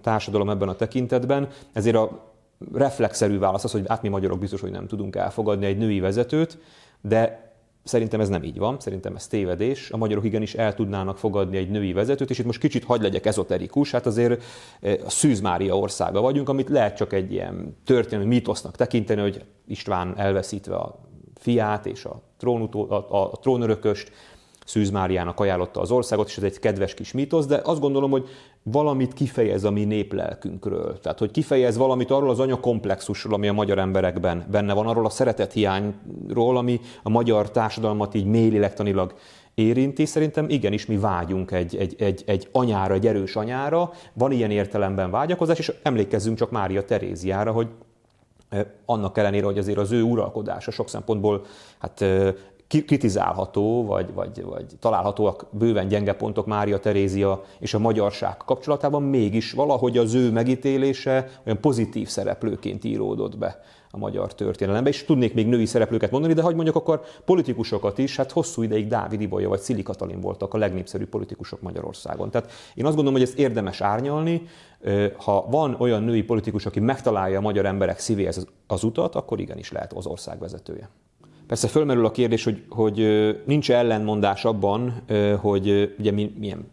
társadalom 0.00 0.50
ebben 0.50 0.68
a 0.68 0.76
tekintetben, 0.76 1.48
ezért 1.72 1.96
a 1.96 2.32
reflexzerű 2.72 3.38
válasz 3.38 3.64
az, 3.64 3.72
hogy 3.72 3.84
hát 3.88 4.02
mi 4.02 4.08
magyarok 4.08 4.38
biztos, 4.38 4.60
hogy 4.60 4.70
nem 4.70 4.86
tudunk 4.86 5.16
elfogadni 5.16 5.66
egy 5.66 5.78
női 5.78 6.00
vezetőt, 6.00 6.58
de 7.00 7.51
Szerintem 7.84 8.20
ez 8.20 8.28
nem 8.28 8.42
így 8.42 8.58
van, 8.58 8.80
szerintem 8.80 9.14
ez 9.14 9.26
tévedés. 9.26 9.90
A 9.90 9.96
magyarok 9.96 10.24
igenis 10.24 10.54
el 10.54 10.74
tudnának 10.74 11.18
fogadni 11.18 11.56
egy 11.56 11.70
női 11.70 11.92
vezetőt, 11.92 12.30
és 12.30 12.38
itt 12.38 12.46
most 12.46 12.60
kicsit 12.60 12.84
hagy 12.84 13.02
legyek 13.02 13.26
ezoterikus, 13.26 13.90
hát 13.90 14.06
azért 14.06 14.42
eh, 14.80 14.96
a 15.04 15.10
Szűz 15.10 15.42
országa 15.70 16.20
vagyunk, 16.20 16.48
amit 16.48 16.68
lehet 16.68 16.96
csak 16.96 17.12
egy 17.12 17.32
ilyen 17.32 17.76
történelmi 17.84 18.28
mítosznak 18.28 18.76
tekinteni, 18.76 19.20
hogy 19.20 19.44
István 19.66 20.18
elveszítve 20.18 20.74
a 20.74 20.98
fiát 21.34 21.86
és 21.86 22.04
a 22.04 22.22
trónutó, 22.36 22.90
a, 22.90 22.94
a, 22.94 23.30
a 23.32 23.36
trónörököst, 23.40 24.12
Szűz 24.64 24.90
ajánlotta 25.34 25.80
az 25.80 25.90
országot, 25.90 26.28
és 26.28 26.36
ez 26.36 26.42
egy 26.42 26.58
kedves 26.58 26.94
kis 26.94 27.12
mítosz, 27.12 27.46
de 27.46 27.60
azt 27.64 27.80
gondolom, 27.80 28.10
hogy 28.10 28.28
valamit 28.62 29.12
kifejez 29.12 29.64
a 29.64 29.70
mi 29.70 29.84
néplelkünkről. 29.84 30.98
Tehát, 30.98 31.18
hogy 31.18 31.30
kifejez 31.30 31.76
valamit 31.76 32.10
arról 32.10 32.30
az 32.30 32.40
anyakomplexusról, 32.40 33.34
ami 33.34 33.48
a 33.48 33.52
magyar 33.52 33.78
emberekben 33.78 34.46
benne 34.50 34.72
van, 34.72 34.86
arról 34.86 35.04
a 35.04 35.10
szeretethiányról, 35.10 36.56
ami 36.56 36.80
a 37.02 37.08
magyar 37.08 37.50
társadalmat 37.50 38.14
így 38.14 38.26
mélilektanilag 38.26 39.14
érinti. 39.54 40.04
Szerintem 40.04 40.48
igenis 40.48 40.86
mi 40.86 40.96
vágyunk 40.96 41.50
egy, 41.50 41.76
egy, 41.76 41.94
egy, 41.98 42.22
egy 42.26 42.48
anyára, 42.52 42.94
egy 42.94 43.06
erős 43.06 43.36
anyára, 43.36 43.90
van 44.12 44.32
ilyen 44.32 44.50
értelemben 44.50 45.10
vágyakozás, 45.10 45.58
és 45.58 45.72
emlékezzünk 45.82 46.36
csak 46.36 46.50
Mária 46.50 46.84
Teréziára, 46.84 47.52
hogy 47.52 47.68
annak 48.84 49.18
ellenére, 49.18 49.44
hogy 49.44 49.58
azért 49.58 49.78
az 49.78 49.92
ő 49.92 50.02
uralkodása 50.02 50.70
sok 50.70 50.88
szempontból 50.88 51.44
hát 51.78 52.04
kritizálható, 52.80 53.84
vagy, 53.84 54.12
vagy, 54.14 54.42
vagy 54.42 54.64
találhatóak 54.80 55.46
bőven 55.50 55.88
gyenge 55.88 56.12
pontok 56.12 56.46
Mária 56.46 56.78
Terézia 56.78 57.44
és 57.58 57.74
a 57.74 57.78
magyarság 57.78 58.36
kapcsolatában, 58.36 59.02
mégis 59.02 59.52
valahogy 59.52 59.98
az 59.98 60.14
ő 60.14 60.30
megítélése 60.30 61.28
olyan 61.46 61.60
pozitív 61.60 62.08
szereplőként 62.08 62.84
íródott 62.84 63.38
be 63.38 63.60
a 63.94 63.98
magyar 63.98 64.34
történelembe, 64.34 64.88
és 64.88 65.04
tudnék 65.04 65.34
még 65.34 65.46
női 65.46 65.66
szereplőket 65.66 66.10
mondani, 66.10 66.32
de 66.32 66.42
hagyd 66.42 66.54
mondjuk 66.54 66.76
akkor 66.76 67.02
politikusokat 67.24 67.98
is, 67.98 68.16
hát 68.16 68.30
hosszú 68.30 68.62
ideig 68.62 68.86
Dávid 68.86 69.20
Ibolya 69.20 69.48
vagy 69.48 69.60
Szili 69.60 69.82
Katalin 69.82 70.20
voltak 70.20 70.54
a 70.54 70.58
legnépszerűbb 70.58 71.08
politikusok 71.08 71.60
Magyarországon. 71.60 72.30
Tehát 72.30 72.50
én 72.74 72.84
azt 72.84 72.94
gondolom, 72.94 73.20
hogy 73.20 73.28
ezt 73.28 73.38
érdemes 73.38 73.80
árnyalni, 73.80 74.42
ha 75.16 75.46
van 75.50 75.76
olyan 75.78 76.02
női 76.02 76.22
politikus, 76.22 76.66
aki 76.66 76.80
megtalálja 76.80 77.38
a 77.38 77.42
magyar 77.42 77.66
emberek 77.66 77.98
szívéhez 77.98 78.46
az 78.66 78.84
utat, 78.84 79.14
akkor 79.14 79.40
igenis 79.40 79.72
lehet 79.72 79.92
az 79.92 80.06
ország 80.06 80.38
vezetője. 80.38 80.88
Persze 81.52 81.68
fölmerül 81.68 82.04
a 82.04 82.10
kérdés, 82.10 82.44
hogy, 82.44 82.62
hogy 82.68 82.96
nincs 83.46 83.70
ellenmondás 83.70 84.44
abban, 84.44 85.02
hogy 85.40 85.94
ugye 85.98 86.10
mi, 86.10 86.34
milyen 86.38 86.70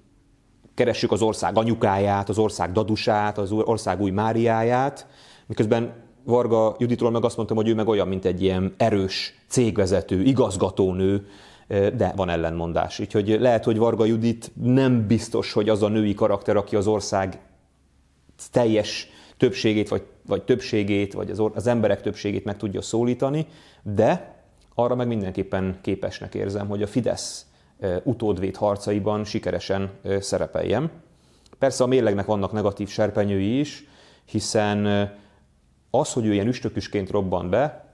keressük 0.73 1.11
az 1.11 1.21
ország 1.21 1.57
anyukáját, 1.57 2.29
az 2.29 2.37
ország 2.37 2.71
dadusát, 2.71 3.37
az 3.37 3.51
ország 3.51 4.01
új 4.01 4.09
Máriáját, 4.11 5.07
miközben 5.45 5.93
Varga 6.23 6.75
Juditról 6.77 7.11
meg 7.11 7.23
azt 7.23 7.35
mondtam, 7.35 7.57
hogy 7.57 7.67
ő 7.67 7.75
meg 7.75 7.87
olyan, 7.87 8.07
mint 8.07 8.25
egy 8.25 8.41
ilyen 8.41 8.73
erős 8.77 9.33
cégvezető, 9.47 10.21
igazgatónő, 10.21 11.27
de 11.67 12.13
van 12.15 12.29
ellenmondás. 12.29 12.99
Úgyhogy 12.99 13.37
lehet, 13.39 13.63
hogy 13.63 13.77
Varga 13.77 14.05
Judit 14.05 14.51
nem 14.61 15.07
biztos, 15.07 15.53
hogy 15.53 15.69
az 15.69 15.83
a 15.83 15.87
női 15.87 16.13
karakter, 16.13 16.55
aki 16.55 16.75
az 16.75 16.87
ország 16.87 17.39
teljes 18.51 19.07
többségét, 19.37 19.89
vagy, 19.89 20.03
vagy 20.27 20.43
többségét, 20.43 21.13
vagy 21.13 21.29
az, 21.29 21.41
az 21.53 21.67
emberek 21.67 22.01
többségét 22.01 22.45
meg 22.45 22.57
tudja 22.57 22.81
szólítani, 22.81 23.47
de 23.83 24.37
arra 24.83 24.95
meg 24.95 25.07
mindenképpen 25.07 25.77
képesnek 25.81 26.35
érzem, 26.35 26.67
hogy 26.67 26.81
a 26.81 26.87
Fidesz 26.87 27.45
utódvét 28.03 28.57
harcaiban 28.57 29.23
sikeresen 29.23 29.91
szerepeljem. 30.19 30.91
Persze 31.57 31.83
a 31.83 31.87
mérlegnek 31.87 32.25
vannak 32.25 32.51
negatív 32.51 32.89
serpenyői 32.89 33.59
is, 33.59 33.87
hiszen 34.25 35.09
az, 35.89 36.13
hogy 36.13 36.25
ő 36.25 36.33
ilyen 36.33 36.47
üstöküsként 36.47 37.09
robban 37.09 37.49
be, 37.49 37.93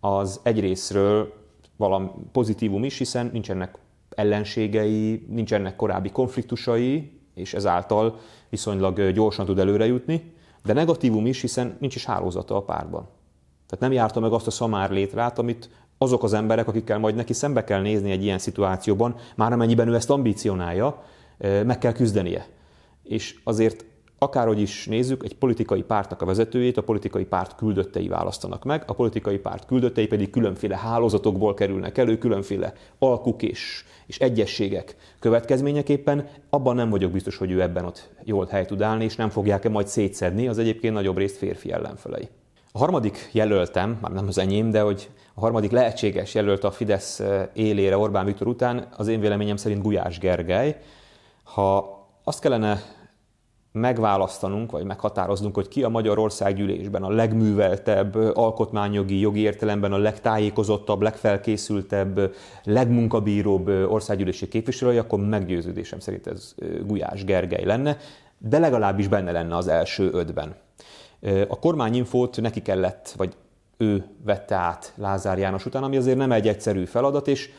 az 0.00 0.40
egyrésztről 0.42 1.32
valami 1.76 2.08
pozitívum 2.32 2.84
is, 2.84 2.98
hiszen 2.98 3.30
nincsenek 3.32 3.78
ellenségei, 4.08 5.26
nincsenek 5.28 5.76
korábbi 5.76 6.10
konfliktusai, 6.10 7.20
és 7.34 7.54
ezáltal 7.54 8.18
viszonylag 8.48 9.10
gyorsan 9.10 9.46
tud 9.46 9.58
előre 9.58 9.86
jutni, 9.86 10.34
de 10.64 10.72
negatívum 10.72 11.26
is, 11.26 11.40
hiszen 11.40 11.76
nincs 11.80 11.94
is 11.94 12.04
hálózata 12.04 12.56
a 12.56 12.62
párban. 12.62 13.08
Tehát 13.66 13.80
nem 13.80 13.92
járta 13.92 14.20
meg 14.20 14.32
azt 14.32 14.46
a 14.46 14.50
szamár 14.50 14.90
létrát, 14.90 15.38
amit 15.38 15.70
azok 15.98 16.22
az 16.22 16.32
emberek, 16.32 16.68
akikkel 16.68 16.98
majd 16.98 17.14
neki 17.14 17.32
szembe 17.32 17.64
kell 17.64 17.80
nézni 17.80 18.10
egy 18.10 18.22
ilyen 18.22 18.38
szituációban, 18.38 19.14
már 19.36 19.52
amennyiben 19.52 19.88
ő 19.88 19.94
ezt 19.94 20.10
ambícionálja, 20.10 21.02
meg 21.38 21.78
kell 21.78 21.92
küzdenie. 21.92 22.46
És 23.02 23.38
azért 23.44 23.84
akárhogy 24.18 24.60
is 24.60 24.86
nézzük, 24.86 25.22
egy 25.24 25.36
politikai 25.36 25.82
pártnak 25.82 26.22
a 26.22 26.26
vezetőjét 26.26 26.76
a 26.76 26.82
politikai 26.82 27.24
párt 27.24 27.54
küldöttei 27.54 28.08
választanak 28.08 28.64
meg, 28.64 28.82
a 28.86 28.92
politikai 28.92 29.38
párt 29.38 29.66
küldöttei 29.66 30.06
pedig 30.06 30.30
különféle 30.30 30.76
hálózatokból 30.76 31.54
kerülnek 31.54 31.98
elő, 31.98 32.18
különféle 32.18 32.72
alkuk 32.98 33.42
és, 33.42 33.84
és 34.06 34.18
egyességek 34.18 34.96
következményeképpen. 35.18 36.28
Abban 36.50 36.74
nem 36.74 36.90
vagyok 36.90 37.10
biztos, 37.10 37.36
hogy 37.36 37.50
ő 37.50 37.62
ebben 37.62 37.84
ott 37.84 38.08
jól 38.24 38.46
hely 38.50 38.64
tud 38.64 38.82
állni, 38.82 39.04
és 39.04 39.16
nem 39.16 39.28
fogják-e 39.28 39.68
majd 39.68 39.86
szétszedni 39.86 40.48
az 40.48 40.58
egyébként 40.58 40.94
nagyobb 40.94 41.16
részt 41.16 41.36
férfi 41.36 41.72
ellenfelei. 41.72 42.28
A 42.76 42.78
harmadik 42.78 43.28
jelöltem, 43.32 43.98
már 44.00 44.12
nem 44.12 44.26
az 44.28 44.38
enyém, 44.38 44.70
de 44.70 44.80
hogy 44.80 45.10
a 45.34 45.40
harmadik 45.40 45.70
lehetséges 45.70 46.34
jelölt 46.34 46.64
a 46.64 46.70
Fidesz 46.70 47.22
élére 47.52 47.98
Orbán 47.98 48.24
Viktor 48.24 48.46
után 48.46 48.88
az 48.96 49.08
én 49.08 49.20
véleményem 49.20 49.56
szerint 49.56 49.82
Gulyás 49.82 50.18
Gergely. 50.18 50.76
Ha 51.42 51.98
azt 52.24 52.40
kellene 52.40 52.82
megválasztanunk, 53.72 54.70
vagy 54.70 54.84
meghatároznunk, 54.84 55.54
hogy 55.54 55.68
ki 55.68 55.82
a 55.82 55.88
Magyarország 55.88 56.54
gyűlésben 56.54 57.02
a 57.02 57.10
legműveltebb, 57.10 58.14
alkotmányjogi, 58.14 59.20
jogi 59.20 59.40
értelemben 59.40 59.92
a 59.92 59.98
legtájékozottabb, 59.98 61.02
legfelkészültebb, 61.02 62.34
legmunkabíróbb 62.64 63.68
országgyűlési 63.68 64.48
képviselője, 64.48 65.00
akkor 65.00 65.18
meggyőződésem 65.18 66.00
szerint 66.00 66.26
ez 66.26 66.54
Gulyás 66.86 67.24
Gergely 67.24 67.64
lenne, 67.64 67.96
de 68.38 68.58
legalábbis 68.58 69.08
benne 69.08 69.32
lenne 69.32 69.56
az 69.56 69.68
első 69.68 70.10
ötben. 70.12 70.64
A 71.48 71.58
kormányinfót 71.58 72.40
neki 72.40 72.62
kellett, 72.62 73.14
vagy 73.16 73.34
ő 73.76 74.06
vette 74.24 74.54
át 74.54 74.92
Lázár 74.96 75.38
János 75.38 75.66
után, 75.66 75.82
ami 75.82 75.96
azért 75.96 76.16
nem 76.16 76.32
egy 76.32 76.48
egyszerű 76.48 76.84
feladat, 76.84 77.28
és 77.28 77.50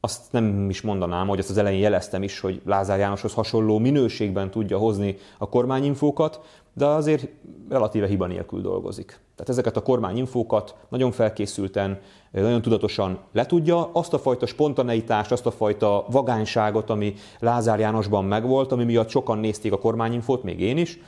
azt 0.00 0.32
nem 0.32 0.70
is 0.70 0.80
mondanám, 0.80 1.26
hogy 1.26 1.38
azt 1.38 1.50
az 1.50 1.58
elején 1.58 1.80
jeleztem 1.80 2.22
is, 2.22 2.40
hogy 2.40 2.60
Lázár 2.64 2.98
Jánoshoz 2.98 3.34
hasonló 3.34 3.78
minőségben 3.78 4.50
tudja 4.50 4.78
hozni 4.78 5.16
a 5.38 5.48
kormányinfókat, 5.48 6.40
de 6.72 6.86
azért 6.86 7.28
relatíve 7.68 8.06
hiba 8.06 8.26
nélkül 8.26 8.60
dolgozik. 8.60 9.06
Tehát 9.06 9.48
ezeket 9.48 9.76
a 9.76 9.82
kormányinfókat 9.82 10.74
nagyon 10.88 11.12
felkészülten, 11.12 12.00
nagyon 12.30 12.62
tudatosan 12.62 13.18
letudja, 13.32 13.90
azt 13.92 14.14
a 14.14 14.18
fajta 14.18 14.46
spontaneitást, 14.46 15.32
azt 15.32 15.46
a 15.46 15.50
fajta 15.50 16.04
vagányságot, 16.10 16.90
ami 16.90 17.14
Lázár 17.38 17.78
Jánosban 17.78 18.24
megvolt, 18.24 18.72
ami 18.72 18.84
miatt 18.84 19.08
sokan 19.08 19.38
nézték 19.38 19.72
a 19.72 19.78
kormányinfót, 19.78 20.42
még 20.42 20.60
én 20.60 20.76
is, 20.78 20.98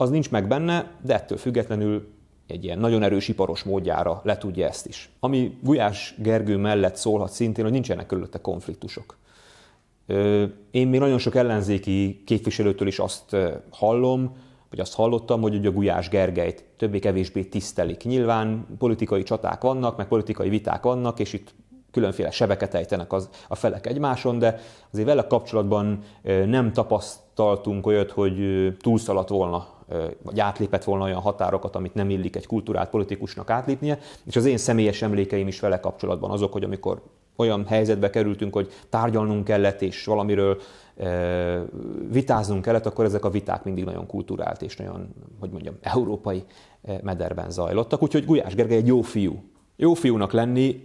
az 0.00 0.10
nincs 0.10 0.30
meg 0.30 0.48
benne, 0.48 0.90
de 1.02 1.14
ettől 1.14 1.38
függetlenül 1.38 2.08
egy 2.46 2.64
ilyen 2.64 2.78
nagyon 2.78 3.02
erős 3.02 3.28
iparos 3.28 3.62
módjára 3.62 4.20
le 4.24 4.38
tudja 4.38 4.66
ezt 4.66 4.86
is. 4.86 5.10
Ami 5.20 5.58
Gulyás 5.62 6.14
Gergő 6.18 6.56
mellett 6.56 6.96
szólhat 6.96 7.32
szintén, 7.32 7.64
hogy 7.64 7.72
nincsenek 7.72 8.06
körülötte 8.06 8.40
konfliktusok. 8.40 9.18
Én 10.70 10.88
még 10.88 11.00
nagyon 11.00 11.18
sok 11.18 11.34
ellenzéki 11.34 12.22
képviselőtől 12.26 12.88
is 12.88 12.98
azt 12.98 13.36
hallom, 13.70 14.36
vagy 14.70 14.80
azt 14.80 14.94
hallottam, 14.94 15.40
hogy 15.40 15.54
ugye 15.54 15.68
a 15.68 15.72
Gulyás 15.72 16.08
Gergelyt 16.08 16.64
többé-kevésbé 16.76 17.42
tisztelik. 17.42 18.04
Nyilván 18.04 18.66
politikai 18.78 19.22
csaták 19.22 19.62
vannak, 19.62 19.96
meg 19.96 20.08
politikai 20.08 20.48
viták 20.48 20.82
vannak, 20.82 21.18
és 21.20 21.32
itt 21.32 21.54
különféle 21.90 22.30
sebeket 22.30 22.74
ejtenek 22.74 23.12
az, 23.12 23.28
a 23.48 23.54
felek 23.54 23.86
egymáson, 23.86 24.38
de 24.38 24.60
azért 24.92 25.06
vele 25.06 25.26
kapcsolatban 25.26 26.02
nem 26.46 26.72
tapasztaltunk 26.72 27.86
olyat, 27.86 28.10
hogy 28.10 28.36
túlszaladt 28.80 29.28
volna 29.28 29.78
vagy 30.22 30.40
átlépett 30.40 30.84
volna 30.84 31.04
olyan 31.04 31.20
határokat, 31.20 31.76
amit 31.76 31.94
nem 31.94 32.10
illik 32.10 32.36
egy 32.36 32.46
kulturált 32.46 32.90
politikusnak 32.90 33.50
átlépnie, 33.50 33.98
és 34.24 34.36
az 34.36 34.44
én 34.44 34.58
személyes 34.58 35.02
emlékeim 35.02 35.48
is 35.48 35.60
vele 35.60 35.80
kapcsolatban 35.80 36.30
azok, 36.30 36.52
hogy 36.52 36.64
amikor 36.64 37.02
olyan 37.36 37.66
helyzetbe 37.66 38.10
kerültünk, 38.10 38.54
hogy 38.54 38.72
tárgyalnunk 38.88 39.44
kellett, 39.44 39.82
és 39.82 40.04
valamiről 40.04 40.60
e, 40.96 41.64
vitáznunk 42.10 42.62
kellett, 42.62 42.86
akkor 42.86 43.04
ezek 43.04 43.24
a 43.24 43.30
viták 43.30 43.64
mindig 43.64 43.84
nagyon 43.84 44.06
kulturált 44.06 44.62
és 44.62 44.76
nagyon, 44.76 45.14
hogy 45.40 45.50
mondjam, 45.50 45.74
európai 45.80 46.44
mederben 47.02 47.50
zajlottak. 47.50 48.02
Úgyhogy 48.02 48.24
Gulyás 48.24 48.54
Gergely 48.54 48.76
egy 48.76 48.86
jó 48.86 49.00
fiú. 49.00 49.42
Jó 49.76 49.94
fiúnak 49.94 50.32
lenni 50.32 50.80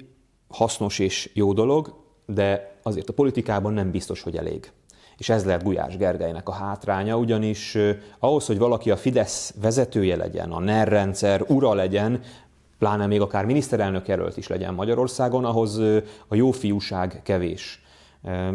hasznos 0.48 1.00
és 1.00 1.32
jó 1.34 1.54
dolog, 1.54 1.94
de 2.26 2.78
azért 2.84 3.10
a 3.10 3.14
politikában 3.14 3.74
nem 3.74 3.92
biztos, 3.92 4.22
hogy 4.22 4.38
elég. 4.38 4.72
És 5.18 5.30
ez 5.30 5.46
lehet 5.46 5.64
Gulyás 5.64 5.98
Gergelynek 5.98 6.50
a 6.50 6.54
hátránya, 6.54 7.18
ugyanis 7.18 7.78
ahhoz, 8.20 8.46
hogy 8.46 8.58
valaki 8.58 8.92
a 8.92 8.98
Fidesz 8.98 9.54
vezetője 9.62 10.16
legyen, 10.16 10.52
a 10.52 10.60
NER 10.60 10.88
rendszer 10.88 11.42
ura 11.48 11.74
legyen, 11.74 12.20
pláne 12.80 13.06
még 13.06 13.22
akár 13.22 13.46
miniszterelnök 13.46 14.08
jelölt 14.08 14.38
is 14.38 14.48
legyen 14.48 14.74
Magyarországon, 14.74 15.46
ahhoz 15.46 15.78
a 16.28 16.36
jó 16.36 16.52
fiúság 16.52 17.22
kevés. 17.24 17.84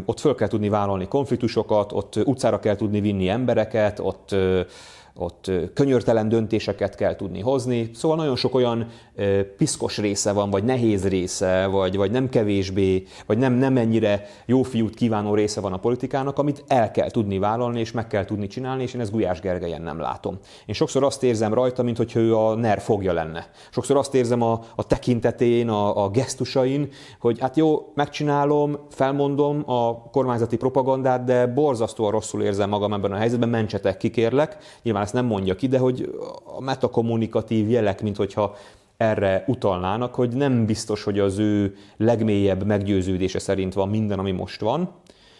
Ott 0.04 0.20
föl 0.20 0.34
kell 0.34 0.48
tudni 0.48 0.68
vállalni 0.68 1.08
konfliktusokat, 1.08 1.92
ott 1.92 2.16
utcára 2.24 2.60
kell 2.60 2.76
tudni 2.76 3.00
vinni 3.00 3.28
embereket, 3.28 3.98
ott 3.98 4.34
ott 5.14 5.50
könyörtelen 5.74 6.28
döntéseket 6.28 6.94
kell 6.94 7.16
tudni 7.16 7.40
hozni. 7.40 7.90
Szóval 7.94 8.16
nagyon 8.16 8.36
sok 8.36 8.54
olyan 8.54 8.86
piszkos 9.56 9.98
része 9.98 10.32
van, 10.32 10.50
vagy 10.50 10.64
nehéz 10.64 11.08
része, 11.08 11.66
vagy, 11.66 11.96
vagy 11.96 12.10
nem 12.10 12.28
kevésbé, 12.28 13.04
vagy 13.26 13.38
nem, 13.38 13.52
nem 13.52 13.76
ennyire 13.76 14.26
jó 14.46 14.62
fiút 14.62 14.94
kívánó 14.94 15.34
része 15.34 15.60
van 15.60 15.72
a 15.72 15.76
politikának, 15.76 16.38
amit 16.38 16.64
el 16.66 16.90
kell 16.90 17.10
tudni 17.10 17.38
vállalni, 17.38 17.80
és 17.80 17.92
meg 17.92 18.06
kell 18.06 18.24
tudni 18.24 18.46
csinálni, 18.46 18.82
és 18.82 18.94
én 18.94 19.00
ezt 19.00 19.12
Gulyás 19.12 19.40
Gergelyen 19.40 19.82
nem 19.82 20.00
látom. 20.00 20.38
Én 20.66 20.74
sokszor 20.74 21.04
azt 21.04 21.22
érzem 21.22 21.54
rajta, 21.54 21.82
mintha 21.82 22.20
ő 22.20 22.36
a 22.36 22.54
NER 22.54 22.80
fogja 22.80 23.12
lenne. 23.12 23.50
Sokszor 23.70 23.96
azt 23.96 24.14
érzem 24.14 24.42
a, 24.42 24.60
a 24.76 24.86
tekintetén, 24.86 25.68
a, 25.68 26.04
a 26.04 26.10
gesztusain, 26.10 26.88
hogy 27.20 27.40
hát 27.40 27.56
jó, 27.56 27.92
megcsinálom, 27.94 28.78
felmondom 28.90 29.62
a 29.66 30.02
kormányzati 30.02 30.56
propagandát, 30.56 31.24
de 31.24 31.46
borzasztóan 31.46 32.10
rosszul 32.10 32.42
érzem 32.42 32.68
magam 32.68 32.92
ebben 32.92 33.12
a 33.12 33.16
helyzetben, 33.16 33.48
mentsetek, 33.48 33.96
kikérlek. 33.96 34.56
Nyilván 34.82 34.99
ezt 35.02 35.12
nem 35.12 35.26
mondja 35.26 35.54
ki, 35.54 35.66
de 35.66 35.78
hogy 35.78 36.14
a 36.56 36.60
metakommunikatív 36.60 37.70
jelek, 37.70 38.02
mint 38.02 38.16
hogyha 38.16 38.56
erre 38.96 39.44
utalnának, 39.46 40.14
hogy 40.14 40.36
nem 40.36 40.66
biztos, 40.66 41.04
hogy 41.04 41.18
az 41.18 41.38
ő 41.38 41.76
legmélyebb 41.96 42.66
meggyőződése 42.66 43.38
szerint 43.38 43.74
van 43.74 43.88
minden, 43.88 44.18
ami 44.18 44.30
most 44.30 44.60
van. 44.60 44.90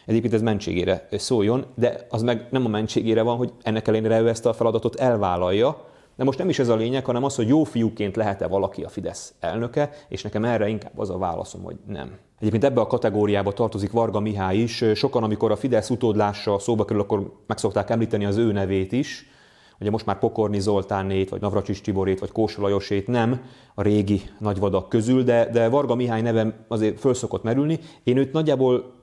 Egyébként 0.07 0.35
ez 0.35 0.43
mentségére 0.43 1.09
szóljon, 1.11 1.64
de 1.75 2.07
az 2.11 2.23
meg 2.23 2.47
nem 2.50 2.64
a 2.64 2.69
mentségére 2.69 3.23
van, 3.23 3.37
hogy 3.37 3.52
ennek 3.62 3.88
ellenére 3.88 4.21
ő 4.21 4.29
ezt 4.29 4.47
a 4.47 4.52
feladatot 4.52 4.95
elvállalja, 4.95 5.88
de 6.17 6.25
most 6.25 6.38
nem 6.38 6.49
is 6.49 6.59
ez 6.59 6.69
a 6.69 6.76
lényeg, 6.76 7.05
hanem 7.05 7.25
az, 7.25 7.35
hogy 7.35 7.49
jó 7.49 7.64
fiúként 7.64 8.17
lehet-e 8.17 8.47
valaki 8.47 8.83
a 8.83 8.88
Fidesz 8.88 9.35
elnöke, 9.40 9.90
és 10.09 10.23
nekem 10.23 10.45
erre 10.45 10.69
inkább 10.69 10.99
az 10.99 11.11
a 11.11 11.19
válaszom, 11.19 11.62
hogy 11.62 11.76
nem. 11.87 12.19
Egyébként 12.38 12.64
ebbe 12.64 12.81
a 12.81 12.87
kategóriába 12.87 13.52
tartozik 13.52 13.93
Varga 13.93 14.21
Mihály 14.21 14.57
is. 14.57 14.85
Sokan, 14.95 15.23
amikor 15.23 15.50
a 15.50 15.57
Fidesz 15.57 15.90
utódlása 15.90 16.59
szóba 16.59 16.85
kerül, 16.85 17.02
akkor 17.02 17.33
meg 17.47 17.59
szokták 17.59 17.90
említeni 17.90 18.25
az 18.25 18.37
ő 18.37 18.52
nevét 18.52 18.93
is. 18.93 19.31
Ugye 19.80 19.90
most 19.90 20.06
már 20.06 20.18
Pokorni 20.18 20.60
Zoltánét, 20.60 21.28
vagy 21.28 21.40
Navracsis 21.40 21.80
Tiborét, 21.80 22.20
vagy 22.20 22.32
Kósa 22.32 22.62
Lajosét 22.62 23.06
nem 23.06 23.40
a 23.75 23.82
régi 23.82 24.22
nagyvadak 24.38 24.88
közül, 24.88 25.22
de, 25.22 25.49
de 25.52 25.68
Varga 25.68 25.94
Mihály 25.94 26.20
neve 26.22 26.64
azért 26.68 27.00
föl 27.00 27.14
szokott 27.14 27.42
merülni. 27.42 27.78
Én 28.02 28.16
őt 28.16 28.32
nagyjából 28.32 28.99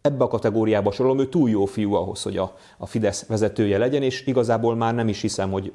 ebbe 0.00 0.24
a 0.24 0.28
kategóriába 0.28 0.90
sorolom, 0.90 1.18
ő 1.18 1.28
túl 1.28 1.50
jó 1.50 1.64
fiú 1.64 1.94
ahhoz, 1.94 2.22
hogy 2.22 2.36
a, 2.36 2.54
a 2.78 2.86
Fidesz 2.86 3.26
vezetője 3.26 3.78
legyen, 3.78 4.02
és 4.02 4.26
igazából 4.26 4.74
már 4.76 4.94
nem 4.94 5.08
is 5.08 5.20
hiszem, 5.20 5.50
hogy 5.50 5.72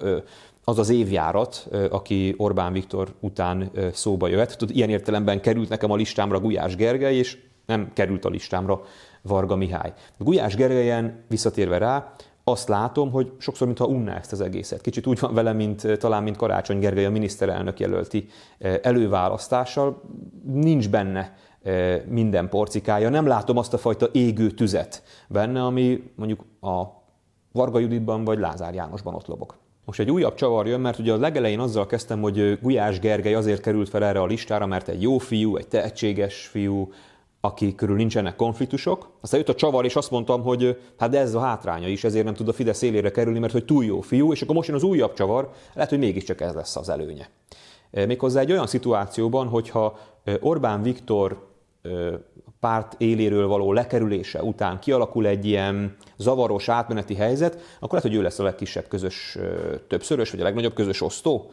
az 0.63 0.79
az 0.79 0.89
évjárat, 0.89 1.67
aki 1.89 2.33
Orbán 2.37 2.73
Viktor 2.73 3.13
után 3.19 3.71
szóba 3.93 4.27
jöhet. 4.27 4.57
Tud, 4.57 4.69
ilyen 4.69 4.89
értelemben 4.89 5.41
került 5.41 5.69
nekem 5.69 5.91
a 5.91 5.95
listámra 5.95 6.39
Gulyás 6.39 6.75
Gergely, 6.75 7.15
és 7.15 7.37
nem 7.65 7.91
került 7.93 8.25
a 8.25 8.29
listámra 8.29 8.81
Varga 9.21 9.55
Mihály. 9.55 9.93
Gulyás 10.17 10.55
Gergelyen 10.55 11.23
visszatérve 11.27 11.77
rá, 11.77 12.13
azt 12.51 12.67
látom, 12.67 13.11
hogy 13.11 13.31
sokszor, 13.37 13.67
mintha 13.67 13.85
unná 13.85 14.15
ezt 14.15 14.31
az 14.31 14.41
egészet. 14.41 14.81
Kicsit 14.81 15.07
úgy 15.07 15.19
van 15.19 15.33
vele, 15.33 15.53
mint 15.53 15.97
talán, 15.99 16.23
mint 16.23 16.37
Karácsony 16.37 16.79
Gergely 16.79 17.05
a 17.05 17.09
miniszterelnök 17.09 17.79
jelölti 17.79 18.27
előválasztással. 18.81 20.01
Nincs 20.43 20.89
benne 20.89 21.35
minden 22.07 22.49
porcikája. 22.49 23.09
Nem 23.09 23.27
látom 23.27 23.57
azt 23.57 23.73
a 23.73 23.77
fajta 23.77 24.09
égő 24.11 24.51
tüzet 24.51 25.03
benne, 25.27 25.63
ami 25.63 26.11
mondjuk 26.15 26.45
a 26.61 26.83
Varga 27.51 27.79
Juditban 27.79 28.23
vagy 28.23 28.39
Lázár 28.39 28.73
Jánosban 28.73 29.15
ott 29.15 29.27
lobog. 29.27 29.55
Most 29.85 29.99
egy 29.99 30.11
újabb 30.11 30.33
csavar 30.33 30.67
jön, 30.67 30.79
mert 30.79 30.99
ugye 30.99 31.13
a 31.13 31.17
legelején 31.17 31.59
azzal 31.59 31.85
kezdtem, 31.85 32.21
hogy 32.21 32.59
Gulyás 32.61 32.99
Gergely 32.99 33.33
azért 33.33 33.61
került 33.61 33.89
fel 33.89 34.03
erre 34.03 34.21
a 34.21 34.25
listára, 34.25 34.65
mert 34.65 34.87
egy 34.87 35.01
jó 35.01 35.17
fiú, 35.17 35.55
egy 35.55 35.67
tehetséges 35.67 36.47
fiú, 36.47 36.91
aki 37.41 37.75
körül 37.75 37.95
nincsenek 37.95 38.35
konfliktusok. 38.35 39.09
Aztán 39.21 39.39
jött 39.39 39.49
a 39.49 39.55
csavar, 39.55 39.85
és 39.85 39.95
azt 39.95 40.11
mondtam, 40.11 40.41
hogy 40.41 40.81
hát 40.97 41.15
ez 41.15 41.33
a 41.33 41.39
hátránya 41.39 41.87
is, 41.87 42.03
ezért 42.03 42.25
nem 42.25 42.33
tud 42.33 42.47
a 42.47 42.53
Fidesz 42.53 42.81
élére 42.81 43.11
kerülni, 43.11 43.39
mert 43.39 43.53
hogy 43.53 43.65
túl 43.65 43.85
jó 43.85 44.01
fiú, 44.01 44.31
és 44.31 44.41
akkor 44.41 44.55
most 44.55 44.67
jön 44.67 44.77
az 44.77 44.83
újabb 44.83 45.13
csavar, 45.13 45.51
lehet, 45.73 45.89
hogy 45.89 45.99
mégiscsak 45.99 46.41
ez 46.41 46.53
lesz 46.53 46.75
az 46.75 46.89
előnye. 46.89 47.29
Méghozzá 47.91 48.39
egy 48.39 48.51
olyan 48.51 48.67
szituációban, 48.67 49.47
hogyha 49.47 49.97
Orbán 50.39 50.81
Viktor 50.81 51.49
párt 52.59 52.95
éléről 52.97 53.47
való 53.47 53.73
lekerülése 53.73 54.43
után 54.43 54.79
kialakul 54.79 55.27
egy 55.27 55.45
ilyen 55.45 55.95
zavaros 56.17 56.69
átmeneti 56.69 57.15
helyzet, 57.15 57.53
akkor 57.53 57.93
lehet, 57.93 58.07
hogy 58.07 58.19
ő 58.19 58.21
lesz 58.21 58.39
a 58.39 58.43
legkisebb 58.43 58.87
közös 58.87 59.37
többszörös, 59.87 60.31
vagy 60.31 60.39
a 60.39 60.43
legnagyobb 60.43 60.73
közös 60.73 61.01
osztó. 61.01 61.51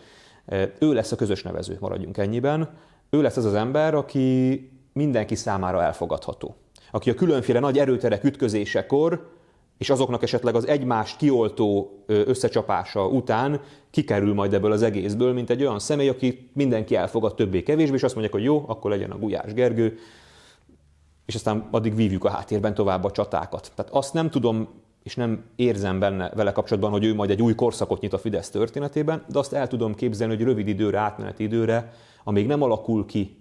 Ő 0.78 0.92
lesz 0.92 1.12
a 1.12 1.16
közös 1.16 1.42
nevező, 1.42 1.76
maradjunk 1.80 2.16
ennyiben. 2.16 2.70
Ő 3.10 3.22
lesz 3.22 3.36
az 3.36 3.44
az 3.44 3.54
ember, 3.54 3.94
aki 3.94 4.70
mindenki 4.98 5.34
számára 5.34 5.82
elfogadható. 5.82 6.54
Aki 6.90 7.10
a 7.10 7.14
különféle 7.14 7.60
nagy 7.60 7.78
erőterek 7.78 8.24
ütközésekor, 8.24 9.36
és 9.78 9.90
azoknak 9.90 10.22
esetleg 10.22 10.54
az 10.54 10.66
egymást 10.66 11.16
kioltó 11.16 12.02
összecsapása 12.06 13.06
után 13.06 13.60
kikerül 13.90 14.34
majd 14.34 14.54
ebből 14.54 14.72
az 14.72 14.82
egészből, 14.82 15.32
mint 15.32 15.50
egy 15.50 15.60
olyan 15.60 15.78
személy, 15.78 16.08
aki 16.08 16.50
mindenki 16.52 16.94
elfogad 16.94 17.34
többé-kevésbé, 17.34 17.94
és 17.94 18.02
azt 18.02 18.14
mondják, 18.14 18.34
hogy 18.34 18.44
jó, 18.44 18.64
akkor 18.66 18.90
legyen 18.90 19.10
a 19.10 19.18
Gulyás 19.18 19.52
Gergő, 19.52 19.98
és 21.26 21.34
aztán 21.34 21.68
addig 21.70 21.94
vívjuk 21.94 22.24
a 22.24 22.30
háttérben 22.30 22.74
tovább 22.74 23.04
a 23.04 23.10
csatákat. 23.10 23.72
Tehát 23.74 23.92
azt 23.92 24.12
nem 24.12 24.30
tudom, 24.30 24.68
és 25.02 25.14
nem 25.14 25.44
érzem 25.56 25.98
benne 25.98 26.30
vele 26.34 26.52
kapcsolatban, 26.52 26.90
hogy 26.90 27.04
ő 27.04 27.14
majd 27.14 27.30
egy 27.30 27.42
új 27.42 27.54
korszakot 27.54 28.00
nyit 28.00 28.12
a 28.12 28.18
Fidesz 28.18 28.50
történetében, 28.50 29.24
de 29.28 29.38
azt 29.38 29.52
el 29.52 29.68
tudom 29.68 29.94
képzelni, 29.94 30.34
hogy 30.34 30.44
rövid 30.44 30.68
időre, 30.68 30.98
átmeneti 30.98 31.42
időre, 31.42 31.92
amíg 32.24 32.46
nem 32.46 32.62
alakul 32.62 33.06
ki 33.06 33.37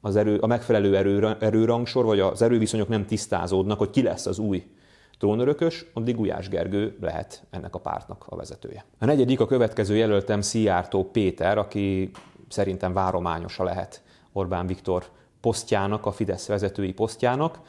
az 0.00 0.16
erő, 0.16 0.38
a 0.38 0.46
megfelelő 0.46 0.96
erő, 0.96 1.36
erőrangsor, 1.40 2.04
vagy 2.04 2.20
az 2.20 2.42
erőviszonyok 2.42 2.88
nem 2.88 3.06
tisztázódnak, 3.06 3.78
hogy 3.78 3.90
ki 3.90 4.02
lesz 4.02 4.26
az 4.26 4.38
új 4.38 4.66
trónörökös, 5.18 5.86
addig 5.92 6.16
Gulyás 6.16 6.48
Gergő 6.48 6.96
lehet 7.00 7.42
ennek 7.50 7.74
a 7.74 7.78
pártnak 7.78 8.24
a 8.28 8.36
vezetője. 8.36 8.84
A 8.98 9.04
negyedik, 9.04 9.40
a 9.40 9.46
következő 9.46 9.96
jelöltem 9.96 10.40
Szijjártó 10.40 11.10
Péter, 11.10 11.58
aki 11.58 12.10
szerintem 12.48 12.92
várományosa 12.92 13.64
lehet 13.64 14.02
Orbán 14.32 14.66
Viktor 14.66 15.04
posztjának, 15.40 16.06
a 16.06 16.12
Fidesz 16.12 16.46
vezetői 16.46 16.92
posztjának, 16.92 17.60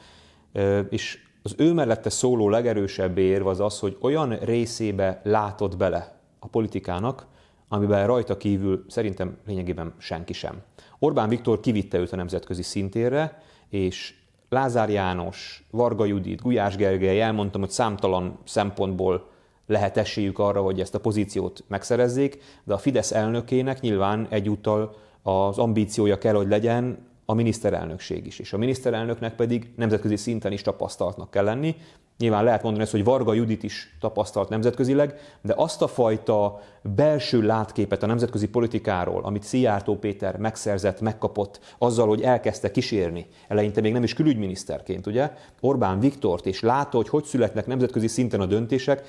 és 0.88 1.18
az 1.42 1.54
ő 1.56 1.72
mellette 1.72 2.10
szóló 2.10 2.48
legerősebb 2.48 3.18
érv 3.18 3.46
az 3.46 3.60
az, 3.60 3.78
hogy 3.78 3.96
olyan 4.00 4.38
részébe 4.38 5.20
látott 5.24 5.76
bele 5.76 6.20
a 6.38 6.46
politikának, 6.46 7.26
amiben 7.68 8.06
rajta 8.06 8.36
kívül 8.36 8.84
szerintem 8.88 9.38
lényegében 9.46 9.94
senki 9.98 10.32
sem. 10.32 10.62
Orbán 11.02 11.28
Viktor 11.28 11.60
kivitte 11.60 11.98
őt 11.98 12.12
a 12.12 12.16
nemzetközi 12.16 12.62
szintérre, 12.62 13.42
és 13.68 14.14
Lázár 14.48 14.90
János, 14.90 15.66
Varga 15.70 16.04
Judit, 16.04 16.42
Gulyás 16.42 16.76
Gergely, 16.76 17.22
elmondtam, 17.22 17.60
hogy 17.60 17.70
számtalan 17.70 18.38
szempontból 18.44 19.28
lehet 19.66 19.96
esélyük 19.96 20.38
arra, 20.38 20.62
hogy 20.62 20.80
ezt 20.80 20.94
a 20.94 21.00
pozíciót 21.00 21.64
megszerezzék, 21.68 22.42
de 22.64 22.74
a 22.74 22.78
Fidesz 22.78 23.12
elnökének 23.12 23.80
nyilván 23.80 24.26
egyúttal 24.30 24.96
az 25.22 25.58
ambíciója 25.58 26.18
kell, 26.18 26.34
hogy 26.34 26.48
legyen 26.48 27.09
a 27.30 27.34
miniszterelnökség 27.34 28.26
is. 28.26 28.38
És 28.38 28.52
a 28.52 28.58
miniszterelnöknek 28.58 29.34
pedig 29.34 29.70
nemzetközi 29.76 30.16
szinten 30.16 30.52
is 30.52 30.62
tapasztaltnak 30.62 31.30
kell 31.30 31.44
lenni. 31.44 31.76
Nyilván 32.18 32.44
lehet 32.44 32.62
mondani 32.62 32.84
ezt, 32.84 32.92
hogy 32.92 33.04
Varga 33.04 33.34
Judit 33.34 33.62
is 33.62 33.96
tapasztalt 34.00 34.48
nemzetközileg, 34.48 35.14
de 35.40 35.54
azt 35.56 35.82
a 35.82 35.88
fajta 35.88 36.60
belső 36.82 37.42
látképet 37.42 38.02
a 38.02 38.06
nemzetközi 38.06 38.48
politikáról, 38.48 39.24
amit 39.24 39.42
Szijjártó 39.42 39.96
Péter 39.96 40.36
megszerzett, 40.36 41.00
megkapott, 41.00 41.60
azzal, 41.78 42.08
hogy 42.08 42.22
elkezdte 42.22 42.70
kísérni, 42.70 43.26
eleinte 43.48 43.80
még 43.80 43.92
nem 43.92 44.02
is 44.02 44.14
külügyminiszterként, 44.14 45.06
ugye, 45.06 45.32
Orbán 45.60 46.00
Viktort, 46.00 46.46
és 46.46 46.60
látta, 46.60 46.96
hogy 46.96 47.08
hogy 47.08 47.24
születnek 47.24 47.66
nemzetközi 47.66 48.08
szinten 48.08 48.40
a 48.40 48.46
döntések, 48.46 49.02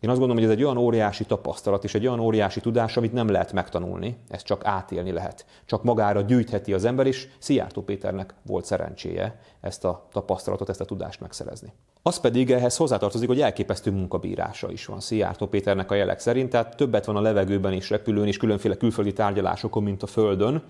én 0.00 0.10
azt 0.10 0.18
gondolom, 0.18 0.42
hogy 0.42 0.52
ez 0.52 0.58
egy 0.58 0.64
olyan 0.64 0.76
óriási 0.76 1.24
tapasztalat 1.24 1.84
és 1.84 1.94
egy 1.94 2.06
olyan 2.06 2.20
óriási 2.20 2.60
tudás, 2.60 2.96
amit 2.96 3.12
nem 3.12 3.28
lehet 3.28 3.52
megtanulni, 3.52 4.18
ezt 4.28 4.44
csak 4.44 4.64
átélni 4.64 5.12
lehet. 5.12 5.46
Csak 5.66 5.82
magára 5.82 6.20
gyűjtheti 6.20 6.72
az 6.72 6.84
ember, 6.84 7.06
és 7.06 7.28
Szijjártó 7.38 7.82
Péternek 7.82 8.34
volt 8.46 8.64
szerencséje 8.64 9.40
ezt 9.60 9.84
a 9.84 10.08
tapasztalatot, 10.12 10.68
ezt 10.68 10.80
a 10.80 10.84
tudást 10.84 11.20
megszerezni. 11.20 11.72
Az 12.02 12.20
pedig 12.20 12.50
ehhez 12.50 12.76
hozzátartozik, 12.76 13.28
hogy 13.28 13.40
elképesztő 13.40 13.90
munkabírása 13.90 14.70
is 14.70 14.86
van 14.86 15.00
Szijjártó 15.00 15.46
Péternek 15.46 15.90
a 15.90 15.94
jelek 15.94 16.18
szerint, 16.18 16.50
tehát 16.50 16.76
többet 16.76 17.04
van 17.04 17.16
a 17.16 17.20
levegőben 17.20 17.72
és 17.72 17.90
repülőn 17.90 18.26
és 18.26 18.36
különféle 18.36 18.76
külföldi 18.76 19.12
tárgyalásokon, 19.12 19.82
mint 19.82 20.02
a 20.02 20.06
Földön. 20.06 20.62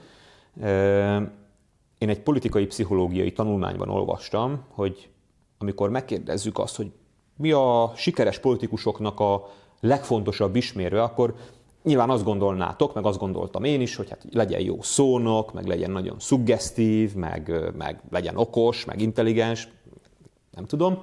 Én 1.99 2.09
egy 2.09 2.21
politikai 2.21 2.67
pszichológiai 2.67 3.33
tanulmányban 3.33 3.89
olvastam, 3.89 4.65
hogy 4.69 5.09
amikor 5.59 5.91
megkérdezzük 5.91 6.59
azt, 6.59 6.77
hogy 6.77 6.93
mi 7.39 7.53
a 7.53 7.93
sikeres 7.97 8.39
politikusoknak 8.39 9.21
a 9.21 9.49
legfontosabb 9.81 10.57
ismérve, 10.57 11.03
akkor 11.03 11.35
nyilván 11.83 12.11
azt 12.11 12.25
gondolnátok, 12.25 12.95
meg 12.95 13.07
azt 13.07 13.19
gondoltam 13.19 13.65
én 13.65 13.81
is, 13.81 13.97
hogy 13.97 14.11
hát 14.11 14.25
legyen 14.31 14.61
jó 14.61 14.83
szónok, 14.83 15.53
meg 15.53 15.67
legyen 15.67 15.91
nagyon 15.91 16.19
suggesztív, 16.19 17.15
meg, 17.15 17.73
meg 17.77 18.01
legyen 18.11 18.37
okos, 18.37 18.85
meg 18.85 19.01
intelligens, 19.01 19.69
nem 20.51 20.67
tudom. 20.67 20.99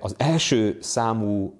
Az 0.00 0.14
első 0.18 0.78
számú, 0.80 1.54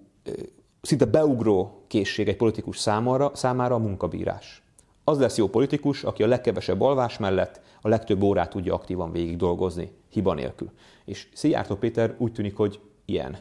szinte 0.80 1.04
beugró 1.04 1.84
készség 1.86 2.28
egy 2.28 2.36
politikus 2.36 2.78
számára, 2.78 3.30
számára 3.34 3.74
a 3.74 3.78
munkabírás. 3.78 4.62
Az 5.04 5.18
lesz 5.18 5.36
jó 5.36 5.48
politikus, 5.48 6.04
aki 6.04 6.22
a 6.22 6.26
legkevesebb 6.26 6.80
alvás 6.80 7.18
mellett 7.18 7.60
a 7.80 7.88
legtöbb 7.88 8.22
órát 8.22 8.50
tudja 8.50 8.74
aktívan 8.74 9.12
végig 9.12 9.36
dolgozni, 9.36 9.92
hiba 10.08 10.34
nélkül. 10.34 10.70
És 11.04 11.28
Szijjártó 11.34 11.74
Péter 11.74 12.14
úgy 12.18 12.32
tűnik, 12.32 12.56
hogy 12.56 12.80
ilyen 13.04 13.38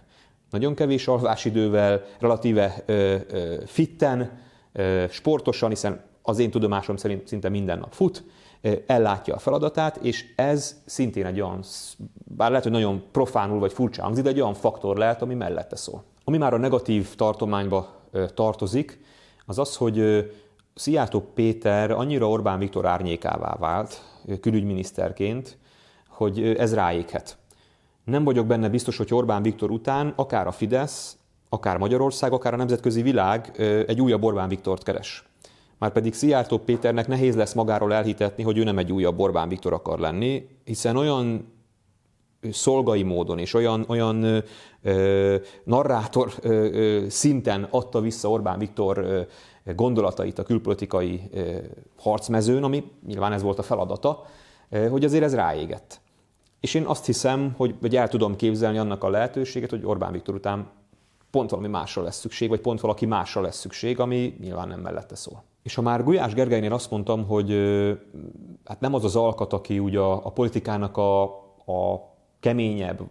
nagyon 0.51 0.75
kevés 0.75 1.07
alvásidővel, 1.07 2.01
relatíve 2.19 2.83
ö, 2.85 3.15
ö, 3.29 3.55
fitten, 3.65 4.39
ö, 4.73 5.05
sportosan, 5.09 5.69
hiszen 5.69 6.03
az 6.21 6.39
én 6.39 6.51
tudomásom 6.51 6.97
szerint 6.97 7.27
szinte 7.27 7.49
minden 7.49 7.79
nap 7.79 7.93
fut, 7.93 8.23
ellátja 8.85 9.35
a 9.35 9.39
feladatát, 9.39 9.97
és 9.97 10.25
ez 10.35 10.81
szintén 10.85 11.25
egy 11.25 11.41
olyan, 11.41 11.63
bár 12.13 12.49
lehet, 12.49 12.63
hogy 12.63 12.71
nagyon 12.71 13.03
profánul 13.11 13.59
vagy 13.59 13.73
furcsa 13.73 14.03
hangzik, 14.03 14.23
de 14.23 14.29
egy 14.29 14.41
olyan 14.41 14.53
faktor 14.53 14.97
lehet, 14.97 15.21
ami 15.21 15.33
mellette 15.33 15.75
szól. 15.75 16.03
Ami 16.23 16.37
már 16.37 16.53
a 16.53 16.57
negatív 16.57 17.15
tartományba 17.15 18.01
tartozik, 18.33 18.99
az 19.45 19.59
az, 19.59 19.75
hogy 19.75 20.25
Szijjártó 20.75 21.21
Péter 21.33 21.91
annyira 21.91 22.29
Orbán 22.29 22.59
Viktor 22.59 22.85
árnyékává 22.85 23.55
vált 23.59 24.01
külügyminiszterként, 24.41 25.57
hogy 26.07 26.43
ez 26.43 26.73
ráéghet. 26.73 27.37
Nem 28.03 28.23
vagyok 28.23 28.45
benne 28.45 28.69
biztos, 28.69 28.97
hogy 28.97 29.13
Orbán 29.13 29.41
Viktor 29.41 29.71
után 29.71 30.13
akár 30.15 30.47
a 30.47 30.51
Fidesz, 30.51 31.17
akár 31.49 31.77
Magyarország, 31.77 32.33
akár 32.33 32.53
a 32.53 32.57
nemzetközi 32.57 33.01
világ 33.01 33.51
egy 33.87 34.01
újabb 34.01 34.23
Orbán 34.23 34.49
Viktort 34.49 34.83
keres. 34.83 35.25
Márpedig 35.77 36.13
Szijjártó 36.13 36.57
Péternek 36.57 37.07
nehéz 37.07 37.35
lesz 37.35 37.53
magáról 37.53 37.93
elhitetni, 37.93 38.43
hogy 38.43 38.57
ő 38.57 38.63
nem 38.63 38.77
egy 38.77 38.91
újabb 38.91 39.19
Orbán 39.19 39.49
Viktor 39.49 39.73
akar 39.73 39.99
lenni, 39.99 40.47
hiszen 40.63 40.97
olyan 40.97 41.53
szolgai 42.51 43.03
módon 43.03 43.39
és 43.39 43.53
olyan, 43.53 43.85
olyan 43.87 44.43
ö, 44.81 45.35
narrátor 45.63 46.31
ö, 46.41 46.49
ö, 46.49 47.09
szinten 47.09 47.67
adta 47.71 48.01
vissza 48.01 48.29
Orbán 48.29 48.59
Viktor 48.59 48.97
ö, 48.97 49.21
gondolatait 49.73 50.39
a 50.39 50.43
külpolitikai 50.43 51.21
ö, 51.33 51.55
harcmezőn, 51.97 52.63
ami 52.63 52.83
nyilván 53.07 53.33
ez 53.33 53.41
volt 53.41 53.59
a 53.59 53.63
feladata, 53.63 54.25
ö, 54.69 54.87
hogy 54.87 55.03
azért 55.03 55.23
ez 55.23 55.35
ráégett. 55.35 56.00
És 56.61 56.73
én 56.73 56.85
azt 56.85 57.05
hiszem, 57.05 57.53
hogy, 57.57 57.75
hogy 57.81 57.95
el 57.95 58.07
tudom 58.07 58.35
képzelni 58.35 58.77
annak 58.77 59.03
a 59.03 59.09
lehetőséget, 59.09 59.69
hogy 59.69 59.85
Orbán 59.85 60.11
Viktor 60.11 60.35
után 60.35 60.69
pont 61.31 61.49
valami 61.49 61.67
másra 61.67 62.01
lesz 62.01 62.19
szükség, 62.19 62.49
vagy 62.49 62.61
pont 62.61 62.79
valaki 62.79 63.05
másra 63.05 63.41
lesz 63.41 63.59
szükség, 63.59 63.99
ami 63.99 64.35
nyilván 64.39 64.67
nem 64.67 64.79
mellette 64.79 65.15
szól. 65.15 65.43
És 65.63 65.75
ha 65.75 65.81
már 65.81 66.03
Gulyás 66.03 66.33
Gergelynél 66.33 66.73
azt 66.73 66.91
mondtam, 66.91 67.25
hogy 67.25 67.51
hát 68.65 68.79
nem 68.79 68.93
az 68.93 69.03
az 69.03 69.15
alkat, 69.15 69.53
aki 69.53 69.79
ugye 69.79 69.99
a, 69.99 70.25
a 70.25 70.31
politikának 70.31 70.97
a, 70.97 71.23
a 71.65 72.09
keményebb 72.39 73.01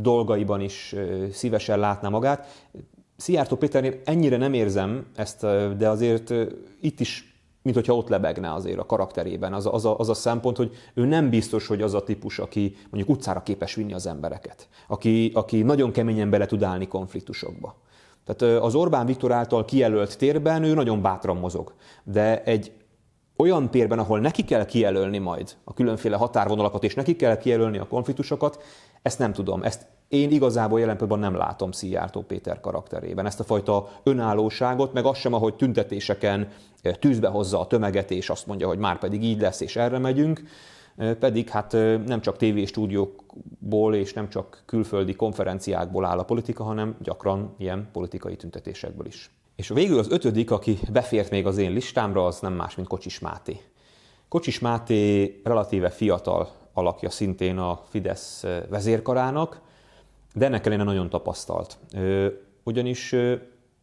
dolgaiban 0.00 0.60
is 0.60 0.94
szívesen 1.32 1.78
látná 1.78 2.08
magát. 2.08 2.68
Szijjártó 3.16 3.56
Péternél 3.56 4.00
ennyire 4.04 4.36
nem 4.36 4.52
érzem 4.52 5.06
ezt, 5.14 5.40
de 5.76 5.88
azért 5.88 6.34
itt 6.80 7.00
is 7.00 7.35
mint 7.66 7.78
hogyha 7.78 7.96
ott 7.96 8.08
lebegne 8.08 8.52
azért 8.52 8.78
a 8.78 8.86
karakterében. 8.86 9.52
Az 9.52 9.66
az, 9.66 9.84
a, 9.84 9.98
az 9.98 10.08
a 10.08 10.14
szempont, 10.14 10.56
hogy 10.56 10.70
ő 10.94 11.04
nem 11.04 11.30
biztos, 11.30 11.66
hogy 11.66 11.82
az 11.82 11.94
a 11.94 12.02
típus, 12.02 12.38
aki 12.38 12.76
mondjuk 12.90 13.16
utcára 13.16 13.42
képes 13.42 13.74
vinni 13.74 13.92
az 13.92 14.06
embereket, 14.06 14.68
aki, 14.88 15.30
aki 15.34 15.62
nagyon 15.62 15.92
keményen 15.92 16.30
bele 16.30 16.46
tud 16.46 16.62
állni 16.62 16.88
konfliktusokba. 16.88 17.76
Tehát 18.24 18.62
az 18.62 18.74
Orbán 18.74 19.06
Viktor 19.06 19.32
által 19.32 19.64
kijelölt 19.64 20.18
térben 20.18 20.62
ő 20.62 20.74
nagyon 20.74 21.02
bátran 21.02 21.36
mozog, 21.36 21.74
de 22.04 22.42
egy 22.42 22.72
olyan 23.36 23.70
térben, 23.70 23.98
ahol 23.98 24.20
neki 24.20 24.44
kell 24.44 24.64
kijelölni 24.64 25.18
majd 25.18 25.56
a 25.64 25.74
különféle 25.74 26.16
határvonalakat, 26.16 26.84
és 26.84 26.94
neki 26.94 27.16
kell 27.16 27.36
kijelölni 27.36 27.78
a 27.78 27.86
konfliktusokat, 27.86 28.62
ezt 29.02 29.18
nem 29.18 29.32
tudom. 29.32 29.62
Ezt 29.62 29.86
én 30.08 30.30
igazából 30.30 30.80
jelen 30.80 30.96
pillanatban 30.96 31.30
nem 31.30 31.40
látom 31.40 31.72
Szijjártó 31.72 32.20
Péter 32.20 32.60
karakterében. 32.60 33.26
Ezt 33.26 33.40
a 33.40 33.44
fajta 33.44 33.88
önállóságot, 34.02 34.92
meg 34.92 35.04
azt 35.04 35.20
sem, 35.20 35.32
ahogy 35.32 35.54
tüntetéseken 35.54 36.48
tűzbe 36.98 37.28
hozza 37.28 37.60
a 37.60 37.66
tömeget, 37.66 38.10
és 38.10 38.30
azt 38.30 38.46
mondja, 38.46 38.66
hogy 38.66 38.78
már 38.78 38.98
pedig 38.98 39.24
így 39.24 39.40
lesz, 39.40 39.60
és 39.60 39.76
erre 39.76 39.98
megyünk, 39.98 40.42
pedig 41.18 41.48
hát 41.48 41.72
nem 42.06 42.20
csak 42.20 42.36
tévéstúdiókból 42.36 43.94
és 43.94 44.12
nem 44.12 44.28
csak 44.28 44.62
külföldi 44.66 45.14
konferenciákból 45.14 46.04
áll 46.04 46.18
a 46.18 46.24
politika, 46.24 46.64
hanem 46.64 46.96
gyakran 47.02 47.54
ilyen 47.58 47.88
politikai 47.92 48.36
tüntetésekből 48.36 49.06
is. 49.06 49.30
És 49.56 49.68
végül 49.68 49.98
az 49.98 50.10
ötödik, 50.10 50.50
aki 50.50 50.78
befért 50.92 51.30
még 51.30 51.46
az 51.46 51.58
én 51.58 51.72
listámra, 51.72 52.26
az 52.26 52.40
nem 52.40 52.52
más, 52.52 52.74
mint 52.74 52.88
Kocsis 52.88 53.18
Máté. 53.18 53.60
Kocsis 54.28 54.58
Máté 54.58 55.40
relatíve 55.44 55.90
fiatal 55.90 56.48
alakja 56.72 57.10
szintén 57.10 57.58
a 57.58 57.80
Fidesz 57.88 58.44
vezérkarának, 58.68 59.60
de 60.36 60.44
ennek 60.44 60.66
ellenére 60.66 60.88
nagyon 60.88 61.10
tapasztalt. 61.10 61.78
Ugyanis 62.62 63.14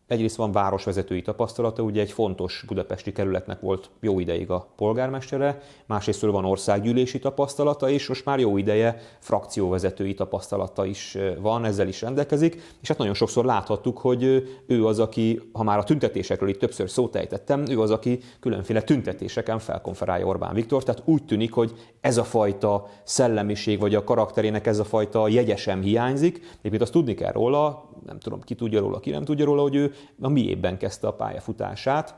Egyrészt 0.08 0.36
van 0.36 0.52
városvezetői 0.52 1.22
tapasztalata, 1.22 1.84
ugye 1.84 2.02
egy 2.02 2.12
fontos 2.12 2.64
budapesti 2.68 3.12
kerületnek 3.12 3.60
volt 3.60 3.90
jó 4.00 4.20
ideig 4.20 4.50
a 4.50 4.68
polgármestere, 4.76 5.62
másrészt 5.86 6.22
van 6.22 6.46
országgyűlési 6.46 7.20
tapasztalata, 7.20 7.90
és 7.90 8.08
most 8.08 8.26
már 8.26 8.40
jó 8.40 8.58
ideje 8.58 8.98
frakcióvezetői 9.20 10.14
tapasztalata 10.14 10.86
is 10.86 11.18
van, 11.40 11.66
ezzel 11.66 11.88
is 11.88 12.02
rendelkezik, 12.02 12.62
és 12.82 12.88
hát 12.88 12.98
nagyon 12.98 13.14
sokszor 13.14 13.46
láthattuk, 13.46 13.98
hogy 13.98 14.24
ő 14.68 14.86
az, 14.86 15.00
aki, 15.00 15.42
ha 15.54 15.64
már 15.64 15.78
a 15.78 15.84
tüntetésekről 15.84 16.50
itt 16.50 16.60
többször 16.60 16.90
szót 16.90 17.16
ejtettem, 17.16 17.66
ő 17.70 17.82
az, 17.82 17.92
aki 17.92 18.20
különféle 18.40 18.82
tüntetéseken 18.82 19.60
felkonferálja 19.60 20.26
Orbán 20.26 20.54
Viktor, 20.54 20.84
tehát 20.84 21.02
úgy 21.06 21.26
tűnik, 21.26 21.54
hogy 21.54 21.74
ez 22.02 22.18
a 22.18 22.24
fajta 22.24 22.88
szellemiség, 23.04 23.80
vagy 23.80 23.96
a 23.96 24.04
karakterének 24.04 24.68
ez 24.68 24.80
a 24.80 24.84
fajta 24.84 25.28
jegyesem 25.28 25.82
hiányzik. 25.82 26.38
Egyébként 26.58 26.82
azt 26.82 26.92
tudni 26.92 27.14
kell 27.14 27.32
róla, 27.32 27.90
nem 28.06 28.20
tudom, 28.20 28.42
ki 28.42 28.56
tudja 28.56 28.80
róla, 28.80 29.00
ki 29.00 29.10
nem 29.10 29.24
tudja 29.24 29.46
róla, 29.46 29.62
hogy 29.62 29.76
ő 29.76 29.93
a 30.22 30.30
miében 30.30 30.78
kezdte 30.78 31.08
a 31.08 31.14
pályafutását, 31.14 32.16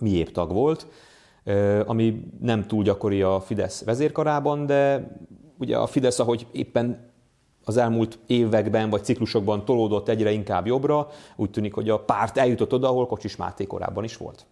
miép 0.00 0.32
tag 0.32 0.52
volt, 0.52 0.86
ami 1.86 2.24
nem 2.40 2.66
túl 2.66 2.82
gyakori 2.82 3.22
a 3.22 3.40
Fidesz 3.40 3.84
vezérkarában, 3.84 4.66
de 4.66 5.10
ugye 5.58 5.76
a 5.76 5.86
Fidesz, 5.86 6.18
ahogy 6.18 6.46
éppen 6.52 7.10
az 7.64 7.76
elmúlt 7.76 8.18
években 8.26 8.90
vagy 8.90 9.04
ciklusokban 9.04 9.64
tolódott 9.64 10.08
egyre 10.08 10.30
inkább 10.30 10.66
jobbra, 10.66 11.08
úgy 11.36 11.50
tűnik, 11.50 11.74
hogy 11.74 11.88
a 11.88 11.98
párt 11.98 12.38
eljutott 12.38 12.72
oda, 12.72 12.88
ahol 12.88 13.06
Kocsis 13.06 13.36
Máté 13.36 13.66
korábban 13.66 14.04
is 14.04 14.16
volt. 14.16 14.46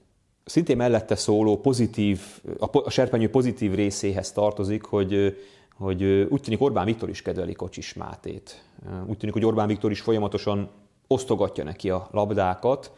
Szintén 0.45 0.77
mellette 0.77 1.15
szóló 1.15 1.61
pozitív, 1.61 2.21
a 2.59 2.91
serpenyő 2.91 3.31
pozitív 3.31 3.75
részéhez 3.75 4.33
tartozik, 4.33 4.85
hogy 4.85 5.37
hogy 5.79 6.03
úgy 6.05 6.41
tűnik 6.41 6.61
Orbán 6.61 6.85
Viktor 6.85 7.09
is 7.09 7.23
kedveli 7.23 7.53
Kocsis 7.53 7.95
Mátét. 7.95 8.65
Úgy 9.07 9.17
tűnik, 9.17 9.35
hogy 9.35 9.45
Orbán 9.45 9.67
Viktor 9.67 9.91
is 9.91 10.01
folyamatosan 10.01 10.71
osztogatja 11.07 11.65
neki 11.65 11.91
a 11.91 12.09
labdákat 12.11 12.93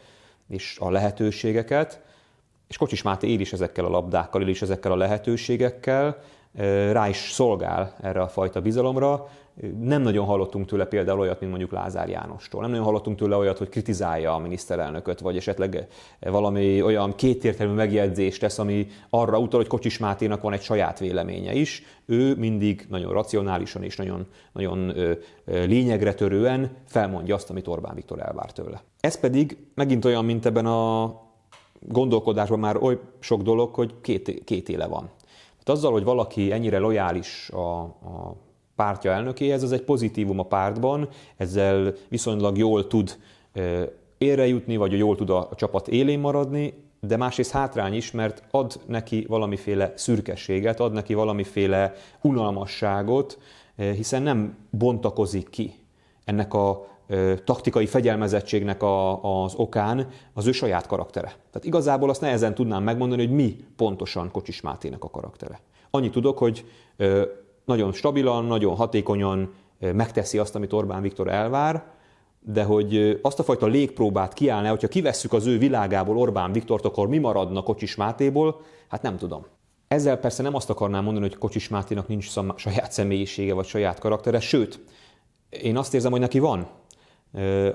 és 0.49 0.77
a 0.81 0.91
lehetőségeket, 0.91 2.01
és 2.69 2.77
Kocsis 2.77 3.03
Máté 3.03 3.29
él 3.29 3.41
is 3.41 3.53
ezekkel 3.53 3.85
a 3.85 3.91
labdákkal, 3.91 4.43
él 4.43 4.49
is 4.49 4.63
ezekkel 4.63 4.93
a 4.93 4.97
lehetőségekkel, 4.97 6.23
rá 6.93 7.09
is 7.09 7.17
szolgál 7.17 7.95
erre 8.01 8.21
a 8.21 8.29
fajta 8.29 8.61
bizalomra. 8.61 9.29
Nem 9.81 10.03
nagyon 10.03 10.27
hallottunk 10.27 10.67
tőle 10.67 10.85
például 10.85 11.21
olyat, 11.21 11.39
mint 11.41 11.51
mondjuk 11.51 11.73
Lázár 11.73 12.09
Jánostól. 12.09 12.61
Nem 12.61 12.71
nagyon 12.71 12.85
hallottunk 12.85 13.19
tőle 13.19 13.37
olyat, 13.37 13.59
hogy 13.59 13.69
kritizálja 13.69 14.35
a 14.35 14.39
miniszterelnököt, 14.39 15.21
vagy 15.21 15.37
esetleg 15.37 15.87
valami 16.21 16.83
olyan 16.83 17.15
kétértelmű 17.15 17.75
megjegyzést 17.75 18.41
tesz, 18.41 18.59
ami 18.59 18.87
arra 19.11 19.39
utal, 19.39 19.61
hogy 19.61 19.69
Kocsis 19.69 19.99
Máténak 19.99 20.43
van 20.43 20.53
egy 20.53 20.63
saját 20.63 20.99
véleménye 20.99 21.53
is. 21.53 21.83
Ő 22.07 22.35
mindig 22.35 22.87
nagyon 22.89 23.13
racionálisan 23.13 23.83
és 23.83 23.97
nagyon, 23.97 24.27
nagyon 24.53 24.93
lényegre 25.45 26.15
törően 26.15 26.71
felmondja 26.85 27.35
azt, 27.35 27.51
amit 27.51 27.69
Orbán 27.69 27.95
Viktor 27.95 28.21
elvár 28.21 28.53
tőle. 28.53 28.83
Ez 29.01 29.21
pedig 29.21 29.57
megint 29.75 30.05
olyan, 30.05 30.25
mint 30.25 30.47
ebben 30.47 30.67
a 30.67 31.15
gondolkodásban 31.81 32.59
már 32.59 32.77
oly 32.77 32.99
sok 33.19 33.43
dolog, 33.43 33.75
hogy 33.75 33.95
két, 34.01 34.45
két 34.45 34.69
éle 34.69 34.87
van. 34.87 35.11
Tehát 35.49 35.81
azzal, 35.83 35.93
hogy 35.93 36.05
valaki 36.05 36.53
ennyire 36.53 36.79
lojális 36.79 37.51
a, 37.51 37.81
a 37.81 38.37
pártja 38.79 39.13
elnökéhez, 39.13 39.63
ez 39.63 39.71
egy 39.71 39.83
pozitívum 39.83 40.39
a 40.39 40.43
pártban, 40.43 41.09
ezzel 41.37 41.95
viszonylag 42.09 42.59
jól 42.59 42.87
tud 42.87 43.19
érre 44.19 44.47
jutni, 44.47 44.77
vagy 44.77 44.99
jól 44.99 45.17
tud 45.17 45.31
a 45.31 45.49
csapat 45.55 45.89
élén 45.89 46.19
maradni, 46.19 46.75
de 47.01 47.17
másrészt 47.17 47.51
hátrány 47.51 47.95
is, 47.95 48.11
mert 48.11 48.43
ad 48.51 48.81
neki 48.87 49.25
valamiféle 49.29 49.93
szürkességet, 49.97 50.81
ad 50.81 50.93
neki 50.93 51.15
valamiféle 51.15 51.95
unalmasságot, 52.21 53.39
hiszen 53.77 54.23
nem 54.23 54.57
bontakozik 54.71 55.49
ki 55.49 55.73
ennek 56.25 56.55
a 56.55 56.87
taktikai 57.45 57.87
fegyelmezettségnek 57.87 58.83
a, 58.83 59.23
az 59.43 59.55
okán 59.55 60.09
az 60.33 60.47
ő 60.47 60.53
saját 60.53 60.87
karaktere. 60.87 61.27
Tehát 61.27 61.65
igazából 61.65 62.11
azt 62.11 62.21
nehezen 62.21 62.55
tudnám 62.55 62.83
megmondani, 62.83 63.27
hogy 63.27 63.35
mi 63.35 63.65
pontosan 63.77 64.31
Kocsis 64.31 64.61
Mátének 64.61 65.05
a 65.05 65.11
karaktere. 65.11 65.61
Annyit 65.91 66.13
tudok, 66.13 66.39
hogy 66.39 66.65
nagyon 67.69 67.93
stabilan, 67.93 68.45
nagyon 68.45 68.77
hatékonyan 68.77 69.53
megteszi 69.79 70.39
azt, 70.39 70.55
amit 70.55 70.73
Orbán 70.73 71.03
Viktor 71.03 71.29
elvár, 71.29 71.85
de 72.41 72.63
hogy 72.63 73.19
azt 73.23 73.39
a 73.39 73.43
fajta 73.43 73.67
légpróbát 73.67 74.33
kiállná, 74.33 74.71
hogyha 74.71 74.89
kivesszük 74.89 75.33
az 75.33 75.47
ő 75.47 75.59
világából 75.59 76.19
Orbán 76.19 76.53
Viktort, 76.53 76.85
akkor 76.85 77.09
mi 77.09 77.19
maradna 77.19 77.63
Kocsis 77.63 77.97
Mátéból, 77.97 78.61
hát 78.89 79.03
nem 79.03 79.17
tudom. 79.17 79.47
Ezzel 79.89 80.17
persze 80.17 80.43
nem 80.43 80.55
azt 80.55 80.71
akarnám 80.71 81.05
mondani, 81.05 81.27
hogy 81.27 81.39
Kocsis 81.39 81.69
Máténak 81.69 82.09
nincs 82.09 82.31
saját 82.57 82.93
személyisége 82.93 83.55
vagy 83.55 83.67
saját 83.67 83.99
karaktere, 83.99 84.41
sőt, 84.41 84.81
én 85.51 85.77
azt 85.77 85.95
érzem, 85.95 86.11
hogy 86.11 86.21
neki 86.21 86.39
van. 86.39 86.67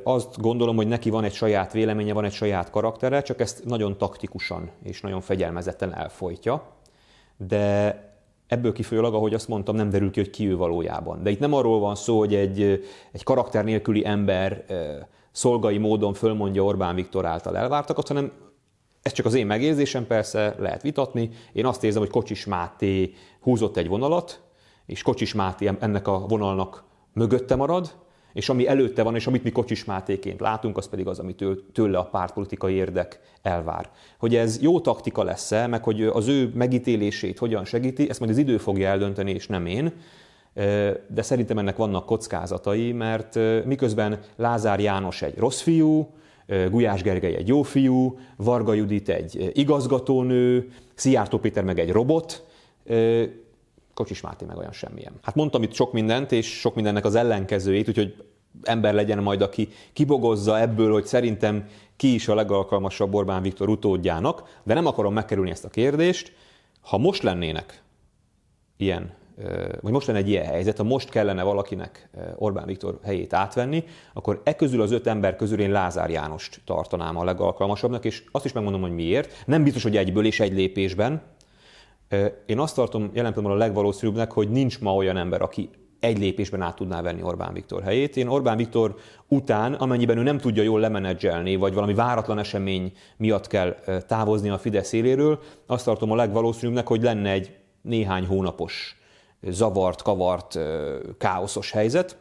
Azt 0.04 0.42
gondolom, 0.42 0.76
hogy 0.76 0.88
neki 0.88 1.10
van 1.10 1.24
egy 1.24 1.34
saját 1.34 1.74
véleménye, 1.74 2.14
van 2.14 2.26
egy 2.26 2.34
saját 2.34 2.70
karaktere, 2.70 3.22
csak 3.22 3.40
ezt 3.40 3.66
nagyon 3.66 3.98
taktikusan 3.98 4.70
és 4.84 5.02
nagyon 5.02 5.22
fegyelmezetten 5.22 5.96
elfolytja. 5.96 6.64
De 7.38 8.13
ebből 8.54 8.74
kifolyólag, 8.74 9.14
ahogy 9.14 9.34
azt 9.34 9.48
mondtam, 9.48 9.76
nem 9.76 9.90
derül 9.90 10.12
ki, 10.12 10.20
hogy 10.20 10.30
ki 10.30 10.50
ő 10.50 10.56
valójában. 10.58 11.24
De 11.24 11.30
itt 11.30 11.40
nem 11.40 11.54
arról 11.54 11.80
van 11.80 11.96
szó, 11.96 12.18
hogy 12.18 12.36
egy, 12.36 12.62
egy 13.12 13.24
karakter 13.24 13.64
nélküli 13.64 14.06
ember 14.06 14.66
szolgai 15.32 15.78
módon 15.78 16.14
fölmondja 16.14 16.64
Orbán 16.64 16.96
Viktor 16.96 17.26
által 17.26 17.58
elvártakat, 17.58 18.08
hanem 18.08 18.32
ez 19.02 19.12
csak 19.12 19.26
az 19.26 19.34
én 19.34 19.46
megérzésem, 19.46 20.08
persze 20.08 20.56
lehet 20.60 20.82
vitatni. 20.82 21.30
Én 21.54 21.66
azt 21.66 21.84
érzem, 21.84 22.02
hogy 22.02 22.12
Kocsis 22.12 22.46
Máté 22.46 23.14
húzott 23.42 23.78
egy 23.78 23.88
vonalat, 23.88 24.42
és 24.86 25.02
Kocsis 25.02 25.34
Máté 25.34 25.72
ennek 25.80 26.08
a 26.08 26.20
vonalnak 26.20 26.84
mögötte 27.14 27.56
marad, 27.56 28.03
és 28.34 28.50
ami 28.50 28.68
előtte 28.68 29.04
van, 29.04 29.16
és 29.16 29.28
amit 29.28 29.44
mi 29.44 29.52
Kocsis 29.52 29.86
Mátéként 29.86 30.40
látunk, 30.40 30.78
az 30.78 30.90
pedig 30.90 31.08
az, 31.08 31.20
amit 31.20 31.44
tőle 31.74 31.98
a 31.98 32.06
pártpolitikai 32.06 32.74
érdek 32.74 33.20
elvár. 33.42 33.90
Hogy 34.20 34.36
ez 34.36 34.62
jó 34.62 34.80
taktika 34.80 35.24
lesz-e, 35.24 35.68
meg 35.68 35.84
hogy 35.84 36.04
az 36.04 36.28
ő 36.28 36.52
megítélését 36.54 37.38
hogyan 37.38 37.66
segíti, 37.66 38.10
ezt 38.10 38.20
majd 38.20 38.32
az 38.32 38.38
idő 38.38 38.58
fogja 38.58 38.88
eldönteni, 38.88 39.32
és 39.32 39.48
nem 39.48 39.66
én. 39.66 39.94
De 41.08 41.22
szerintem 41.22 41.58
ennek 41.58 41.76
vannak 41.76 42.06
kockázatai, 42.06 42.92
mert 42.92 43.40
miközben 43.66 44.20
Lázár 44.36 44.80
János 44.80 45.22
egy 45.22 45.38
rossz 45.38 45.62
fiú, 45.62 46.14
Gulyás 46.70 47.02
Gergely 47.02 47.36
egy 47.36 47.48
jó 47.48 47.62
fiú, 47.62 48.18
Varga 48.36 48.74
Judit 48.74 49.10
egy 49.10 49.52
igazgatónő, 49.54 50.70
Szijjártó 50.94 51.38
Péter 51.38 51.64
meg 51.64 51.80
egy 51.80 51.92
robot, 51.92 52.46
Kocsis 53.94 54.22
Máté 54.22 54.46
meg 54.46 54.58
olyan 54.58 54.72
semmilyen. 54.72 55.14
Hát 55.22 55.36
mondtam 55.36 55.64
itt 55.64 55.74
sok 55.74 55.94
mindent, 55.94 56.32
és 56.32 56.60
sok 56.60 56.76
mindennek 56.76 57.06
az 57.06 57.16
ellenkezőjét, 57.16 57.88
úgyhogy 57.88 58.16
ember 58.62 58.94
legyen 58.94 59.24
majd, 59.24 59.42
aki 59.42 59.70
kibogozza 59.94 60.60
ebből, 60.60 60.92
hogy 60.92 61.06
szerintem 61.06 61.68
ki 61.96 62.14
is 62.14 62.28
a 62.28 62.36
legalkalmasabb 62.36 63.14
Orbán 63.14 63.42
Viktor 63.42 63.70
utódjának, 63.70 64.60
de 64.64 64.74
nem 64.74 64.86
akarom 64.86 65.14
megkerülni 65.14 65.52
ezt 65.52 65.66
a 65.66 65.70
kérdést. 65.70 66.34
Ha 66.82 66.98
most 66.98 67.24
lennének 67.24 67.82
ilyen, 68.78 69.14
vagy 69.82 69.92
most 69.92 70.08
lenne 70.08 70.20
egy 70.20 70.30
ilyen 70.30 70.46
helyzet, 70.46 70.78
ha 70.78 70.84
most 70.84 71.10
kellene 71.10 71.44
valakinek 71.44 72.10
Orbán 72.36 72.66
Viktor 72.66 73.00
helyét 73.04 73.34
átvenni, 73.34 73.84
akkor 74.14 74.42
e 74.44 74.56
közül 74.56 74.82
az 74.82 74.92
öt 74.92 75.08
ember 75.08 75.36
közül 75.36 75.60
én 75.60 75.72
Lázár 75.72 76.10
Jánost 76.10 76.62
tartanám 76.66 77.18
a 77.18 77.24
legalkalmasabbnak, 77.24 78.06
és 78.06 78.24
azt 78.32 78.46
is 78.46 78.52
megmondom, 78.52 78.82
hogy 78.82 78.94
miért. 78.94 79.44
Nem 79.46 79.64
biztos, 79.64 79.84
hogy 79.84 79.98
egyből 79.98 80.26
és 80.26 80.40
egy 80.40 80.54
lépésben, 80.54 81.22
én 82.46 82.60
azt 82.60 82.76
tartom 82.76 83.02
jelen 83.14 83.34
pillanatban 83.34 83.52
a 83.52 83.66
legvalószínűbbnek, 83.66 84.32
hogy 84.32 84.50
nincs 84.50 84.80
ma 84.80 84.96
olyan 84.96 85.18
ember, 85.18 85.42
aki 85.42 85.70
egy 86.00 86.20
lépésben 86.20 86.62
át 86.62 86.76
tudná 86.76 87.02
venni 87.02 87.24
Orbán 87.24 87.54
Viktor 87.54 87.84
helyét. 87.84 88.18
Én 88.18 88.28
Orbán 88.28 88.58
Viktor 88.58 88.96
után, 89.28 89.74
amennyiben 89.74 90.18
ő 90.18 90.24
nem 90.24 90.38
tudja 90.38 90.64
jól 90.64 90.80
lemenedzselni, 90.80 91.56
vagy 91.56 91.74
valami 91.74 91.94
váratlan 91.94 92.40
esemény 92.40 92.92
miatt 93.18 93.48
kell 93.48 93.76
távozni 94.08 94.50
a 94.50 94.58
Fidesz 94.58 94.92
éléről, 94.92 95.40
azt 95.66 95.86
tartom 95.86 96.12
a 96.12 96.16
legvalószínűbbnek, 96.16 96.88
hogy 96.88 97.02
lenne 97.02 97.32
egy 97.32 97.56
néhány 97.82 98.26
hónapos 98.26 98.98
zavart, 99.42 100.02
kavart, 100.02 100.60
káoszos 101.18 101.72
helyzet. 101.72 102.18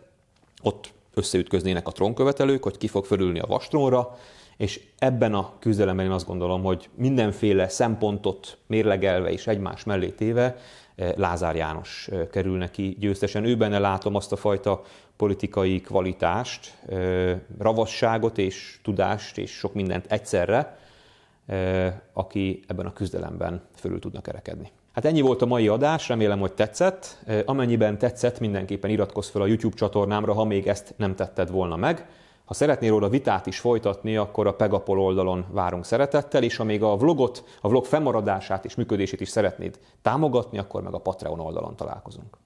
Ott 0.63 0.93
összeütköznének 1.15 1.87
a 1.87 1.93
trónkövetelők, 1.93 2.63
hogy 2.63 2.79
ki 2.79 2.87
fog 2.87 3.05
fölülni 3.05 3.39
a 3.39 3.47
vastrónra, 3.47 4.17
és 4.62 4.81
ebben 4.98 5.35
a 5.35 5.53
küzdelemben 5.59 6.05
én 6.05 6.11
azt 6.11 6.27
gondolom, 6.27 6.62
hogy 6.62 6.88
mindenféle 6.94 7.68
szempontot 7.68 8.59
mérlegelve 8.66 9.31
és 9.31 9.46
egymás 9.46 9.85
mellé 9.85 10.09
téve 10.09 10.57
eh, 10.94 11.12
Lázár 11.16 11.57
János 11.57 12.09
eh, 12.12 12.27
kerül 12.31 12.57
neki 12.57 12.96
győztesen. 13.01 13.44
Ő 13.44 13.57
benne 13.57 13.79
látom 13.79 14.14
azt 14.14 14.33
a 14.33 14.37
fajta 14.37 14.83
politikai 15.16 15.81
kvalitást, 15.81 16.75
eh, 16.88 17.38
ravasságot 17.59 18.38
és 18.38 18.79
tudást 18.83 19.38
és 19.38 19.51
sok 19.51 19.75
mindent 19.75 20.07
egyszerre, 20.09 20.81
aki 22.12 22.62
ebben 22.66 22.87
a 22.87 22.92
küzdelemben 22.92 23.62
fölül 23.75 23.98
tudna 23.98 24.20
kerekedni. 24.20 24.70
Hát 24.92 25.05
ennyi 25.05 25.20
volt 25.20 25.42
a 25.42 25.46
mai 25.46 25.68
adás, 25.68 26.09
remélem, 26.09 26.38
hogy 26.38 26.53
tetszett. 26.53 27.25
Amennyiben 27.44 27.98
tetszett, 27.98 28.40
mindenképpen 28.40 28.90
iratkozz 28.90 29.29
fel 29.29 29.42
a 29.42 29.46
YouTube 29.46 29.77
csatornámra, 29.77 30.33
ha 30.33 30.44
még 30.44 30.66
ezt 30.66 30.94
nem 30.96 31.14
tetted 31.14 31.51
volna 31.51 31.77
meg. 31.77 32.07
Ha 32.53 32.59
szeretnél 32.59 32.91
róla 32.91 33.09
vitát 33.09 33.47
is 33.47 33.59
folytatni, 33.59 34.17
akkor 34.17 34.47
a 34.47 34.55
Pegapol 34.55 35.01
oldalon 35.01 35.45
várunk 35.51 35.85
szeretettel, 35.85 36.43
és 36.43 36.57
ha 36.57 36.65
még 36.65 36.83
a 36.83 36.97
vlogot, 36.97 37.45
a 37.61 37.69
vlog 37.69 37.85
fennmaradását 37.85 38.65
és 38.65 38.75
működését 38.75 39.21
is 39.21 39.29
szeretnéd 39.29 39.79
támogatni, 40.03 40.59
akkor 40.59 40.83
meg 40.83 40.95
a 40.95 40.99
Patreon 40.99 41.41
oldalon 41.41 41.77
találkozunk. 41.77 42.42